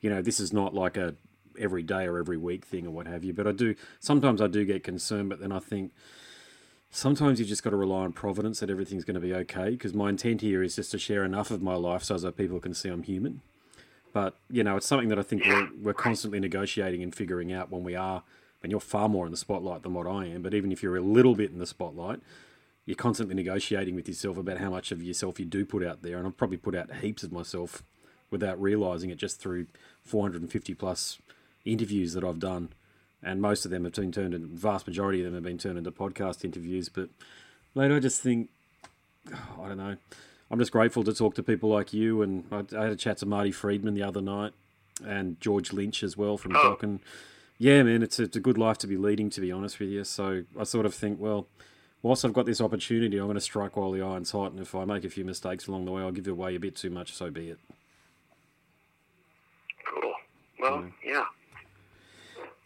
You 0.00 0.10
know, 0.10 0.22
this 0.22 0.40
is 0.40 0.52
not 0.52 0.74
like 0.74 0.96
a 0.96 1.14
every 1.58 1.82
day 1.82 2.06
or 2.06 2.18
every 2.18 2.36
week 2.36 2.64
thing 2.64 2.86
or 2.86 2.90
what 2.90 3.06
have 3.06 3.24
you. 3.24 3.32
But 3.32 3.46
I 3.46 3.52
do 3.52 3.74
sometimes 4.00 4.40
I 4.40 4.46
do 4.46 4.64
get 4.64 4.82
concerned. 4.82 5.28
But 5.28 5.40
then 5.40 5.52
I 5.52 5.58
think 5.58 5.92
sometimes 6.90 7.38
you 7.38 7.46
just 7.46 7.62
got 7.62 7.70
to 7.70 7.76
rely 7.76 8.02
on 8.02 8.12
providence 8.12 8.60
that 8.60 8.70
everything's 8.70 9.04
going 9.04 9.14
to 9.14 9.20
be 9.20 9.34
okay. 9.34 9.70
Because 9.70 9.94
my 9.94 10.08
intent 10.08 10.40
here 10.40 10.62
is 10.62 10.76
just 10.76 10.90
to 10.92 10.98
share 10.98 11.24
enough 11.24 11.50
of 11.50 11.62
my 11.62 11.74
life 11.74 12.02
so 12.02 12.18
that 12.18 12.36
people 12.36 12.60
can 12.60 12.74
see 12.74 12.88
I'm 12.88 13.02
human. 13.02 13.40
But 14.12 14.36
you 14.50 14.64
know, 14.64 14.76
it's 14.76 14.86
something 14.86 15.08
that 15.08 15.18
I 15.18 15.22
think 15.22 15.44
we're, 15.46 15.68
we're 15.80 15.94
constantly 15.94 16.40
negotiating 16.40 17.02
and 17.02 17.14
figuring 17.14 17.52
out 17.52 17.70
when 17.70 17.84
we 17.84 17.94
are. 17.94 18.22
And 18.62 18.70
you're 18.70 18.80
far 18.80 19.08
more 19.08 19.24
in 19.24 19.30
the 19.30 19.38
spotlight 19.38 19.82
than 19.82 19.94
what 19.94 20.06
I 20.06 20.26
am. 20.26 20.42
But 20.42 20.52
even 20.52 20.70
if 20.70 20.82
you're 20.82 20.96
a 20.96 21.00
little 21.00 21.34
bit 21.34 21.50
in 21.50 21.58
the 21.58 21.66
spotlight, 21.66 22.20
you're 22.84 22.96
constantly 22.96 23.34
negotiating 23.34 23.94
with 23.94 24.06
yourself 24.06 24.36
about 24.36 24.58
how 24.58 24.68
much 24.68 24.92
of 24.92 25.02
yourself 25.02 25.40
you 25.40 25.46
do 25.46 25.64
put 25.64 25.84
out 25.84 26.02
there. 26.02 26.18
And 26.18 26.26
I've 26.26 26.36
probably 26.36 26.58
put 26.58 26.74
out 26.74 26.96
heaps 26.96 27.22
of 27.22 27.32
myself 27.32 27.82
without 28.30 28.60
realizing 28.60 29.10
it 29.10 29.16
just 29.16 29.40
through 29.40 29.66
450 30.04 30.74
plus 30.74 31.18
interviews 31.64 32.12
that 32.14 32.24
I've 32.24 32.38
done. 32.38 32.70
And 33.22 33.42
most 33.42 33.64
of 33.64 33.70
them 33.70 33.84
have 33.84 33.92
been 33.92 34.12
turned 34.12 34.32
into, 34.34 34.46
vast 34.48 34.86
majority 34.86 35.20
of 35.20 35.26
them 35.26 35.34
have 35.34 35.42
been 35.42 35.58
turned 35.58 35.76
into 35.76 35.90
podcast 35.90 36.44
interviews. 36.44 36.88
But, 36.88 37.10
mate, 37.74 37.92
I 37.92 37.98
just 37.98 38.22
think, 38.22 38.48
I 39.60 39.68
don't 39.68 39.76
know. 39.76 39.96
I'm 40.50 40.58
just 40.58 40.72
grateful 40.72 41.04
to 41.04 41.12
talk 41.12 41.34
to 41.34 41.42
people 41.42 41.68
like 41.68 41.92
you. 41.92 42.22
And 42.22 42.44
I, 42.50 42.64
I 42.76 42.84
had 42.84 42.92
a 42.92 42.96
chat 42.96 43.18
to 43.18 43.26
Marty 43.26 43.52
Friedman 43.52 43.94
the 43.94 44.02
other 44.02 44.22
night 44.22 44.52
and 45.06 45.40
George 45.40 45.72
Lynch 45.72 46.02
as 46.02 46.16
well 46.16 46.36
from 46.38 46.56
Oh. 46.56 46.62
Doc. 46.62 46.82
And 46.82 47.00
yeah, 47.58 47.82
man, 47.82 48.02
it's 48.02 48.18
a, 48.18 48.22
it's 48.24 48.36
a 48.36 48.40
good 48.40 48.56
life 48.58 48.78
to 48.78 48.86
be 48.86 48.96
leading, 48.96 49.28
to 49.30 49.40
be 49.40 49.52
honest 49.52 49.78
with 49.78 49.90
you. 49.90 50.02
So 50.04 50.44
I 50.58 50.64
sort 50.64 50.86
of 50.86 50.94
think, 50.94 51.20
well, 51.20 51.46
whilst 52.02 52.24
I've 52.24 52.32
got 52.32 52.46
this 52.46 52.60
opportunity, 52.60 53.18
I'm 53.18 53.26
going 53.26 53.34
to 53.34 53.40
strike 53.40 53.76
while 53.76 53.92
the 53.92 54.00
iron's 54.00 54.30
hot. 54.30 54.52
And 54.52 54.60
if 54.60 54.74
I 54.74 54.86
make 54.86 55.04
a 55.04 55.10
few 55.10 55.26
mistakes 55.26 55.66
along 55.66 55.84
the 55.84 55.92
way, 55.92 56.00
I'll 56.02 56.10
give 56.10 56.26
away 56.26 56.56
a 56.56 56.60
bit 56.60 56.74
too 56.74 56.88
much, 56.90 57.12
so 57.12 57.30
be 57.30 57.50
it. 57.50 57.58
Cool. 59.86 60.12
Well. 60.58 60.84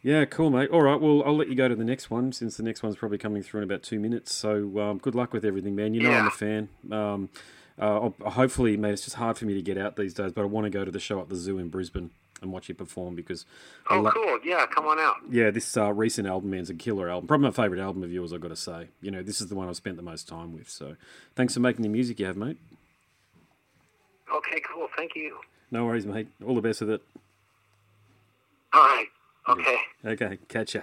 Yeah, 0.04 0.26
cool, 0.26 0.50
mate. 0.50 0.68
All 0.68 0.82
right, 0.82 1.00
well, 1.00 1.22
I'll 1.24 1.34
let 1.34 1.48
you 1.48 1.54
go 1.54 1.66
to 1.66 1.74
the 1.74 1.82
next 1.84 2.10
one 2.10 2.30
since 2.32 2.58
the 2.58 2.62
next 2.62 2.82
one's 2.82 2.94
probably 2.96 3.16
coming 3.16 3.42
through 3.42 3.62
in 3.62 3.64
about 3.64 3.82
two 3.82 3.98
minutes. 3.98 4.34
So 4.34 4.78
um, 4.78 4.98
good 4.98 5.14
luck 5.14 5.32
with 5.32 5.46
everything, 5.46 5.74
man. 5.74 5.94
You 5.94 6.02
know 6.02 6.10
I'm 6.12 6.26
a 6.26 6.30
fan. 6.30 6.68
Um, 6.92 7.30
uh, 7.78 8.10
hopefully, 8.28 8.76
mate, 8.76 8.92
it's 8.92 9.04
just 9.04 9.16
hard 9.16 9.38
for 9.38 9.46
me 9.46 9.54
to 9.54 9.62
get 9.62 9.78
out 9.78 9.96
these 9.96 10.12
days, 10.12 10.30
but 10.32 10.42
I 10.42 10.44
want 10.44 10.64
to 10.66 10.70
go 10.70 10.84
to 10.84 10.90
the 10.90 11.00
show 11.00 11.20
at 11.20 11.30
the 11.30 11.36
zoo 11.36 11.56
in 11.58 11.70
Brisbane 11.70 12.10
and 12.42 12.52
watch 12.52 12.68
you 12.68 12.74
perform 12.74 13.14
because 13.14 13.46
Oh, 13.88 14.00
lo- 14.02 14.10
cool. 14.10 14.38
Yeah, 14.44 14.66
come 14.66 14.84
on 14.84 14.98
out. 15.00 15.16
yeah, 15.30 15.50
this 15.50 15.74
uh, 15.74 15.90
recent 15.90 16.28
album, 16.28 16.50
man's 16.50 16.68
a 16.68 16.74
killer 16.74 17.08
album. 17.08 17.26
Probably 17.26 17.46
my 17.46 17.50
favourite 17.52 17.80
album 17.82 18.02
of 18.02 18.12
yours, 18.12 18.34
I've 18.34 18.42
got 18.42 18.48
to 18.48 18.56
say. 18.56 18.88
You 19.00 19.10
know, 19.10 19.22
this 19.22 19.40
is 19.40 19.48
the 19.48 19.54
one 19.54 19.68
I've 19.70 19.76
spent 19.76 19.96
the 19.96 20.02
most 20.02 20.28
time 20.28 20.52
with. 20.52 20.68
So 20.68 20.96
thanks 21.34 21.54
for 21.54 21.60
making 21.60 21.82
the 21.82 21.88
music 21.88 22.20
you 22.20 22.26
have, 22.26 22.36
mate. 22.36 22.58
Okay, 24.36 24.60
cool. 24.70 24.88
Thank 24.98 25.16
you. 25.16 25.38
No 25.70 25.86
worries, 25.86 26.04
mate. 26.04 26.28
All 26.46 26.54
the 26.54 26.60
best 26.60 26.82
with 26.82 26.90
it. 26.90 27.02
All 28.74 28.82
right. 28.84 29.06
Okay. 29.48 29.76
Okay, 30.04 30.38
catch 30.48 30.74
ya. 30.74 30.82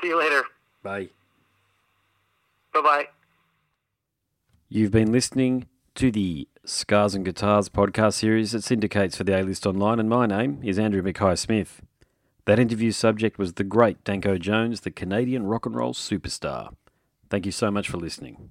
See 0.00 0.08
you 0.08 0.18
later. 0.18 0.44
Bye. 0.82 1.08
Bye 2.72 2.80
bye. 2.82 3.08
You've 4.68 4.90
been 4.90 5.12
listening 5.12 5.66
to 5.94 6.10
the 6.10 6.48
Scars 6.64 7.14
and 7.14 7.24
Guitars 7.24 7.68
podcast 7.68 8.14
series 8.14 8.52
that 8.52 8.64
syndicates 8.64 9.16
for 9.16 9.24
the 9.24 9.40
A 9.40 9.42
List 9.42 9.66
Online, 9.66 10.00
and 10.00 10.08
my 10.08 10.26
name 10.26 10.60
is 10.64 10.78
Andrew 10.78 11.02
Mackay 11.02 11.36
Smith. 11.36 11.82
That 12.46 12.58
interview 12.58 12.90
subject 12.90 13.38
was 13.38 13.54
the 13.54 13.64
great 13.64 14.02
Danko 14.04 14.38
Jones, 14.38 14.80
the 14.80 14.90
Canadian 14.90 15.44
rock 15.46 15.66
and 15.66 15.74
roll 15.74 15.94
superstar. 15.94 16.74
Thank 17.30 17.46
you 17.46 17.52
so 17.52 17.70
much 17.70 17.88
for 17.88 17.96
listening. 17.96 18.50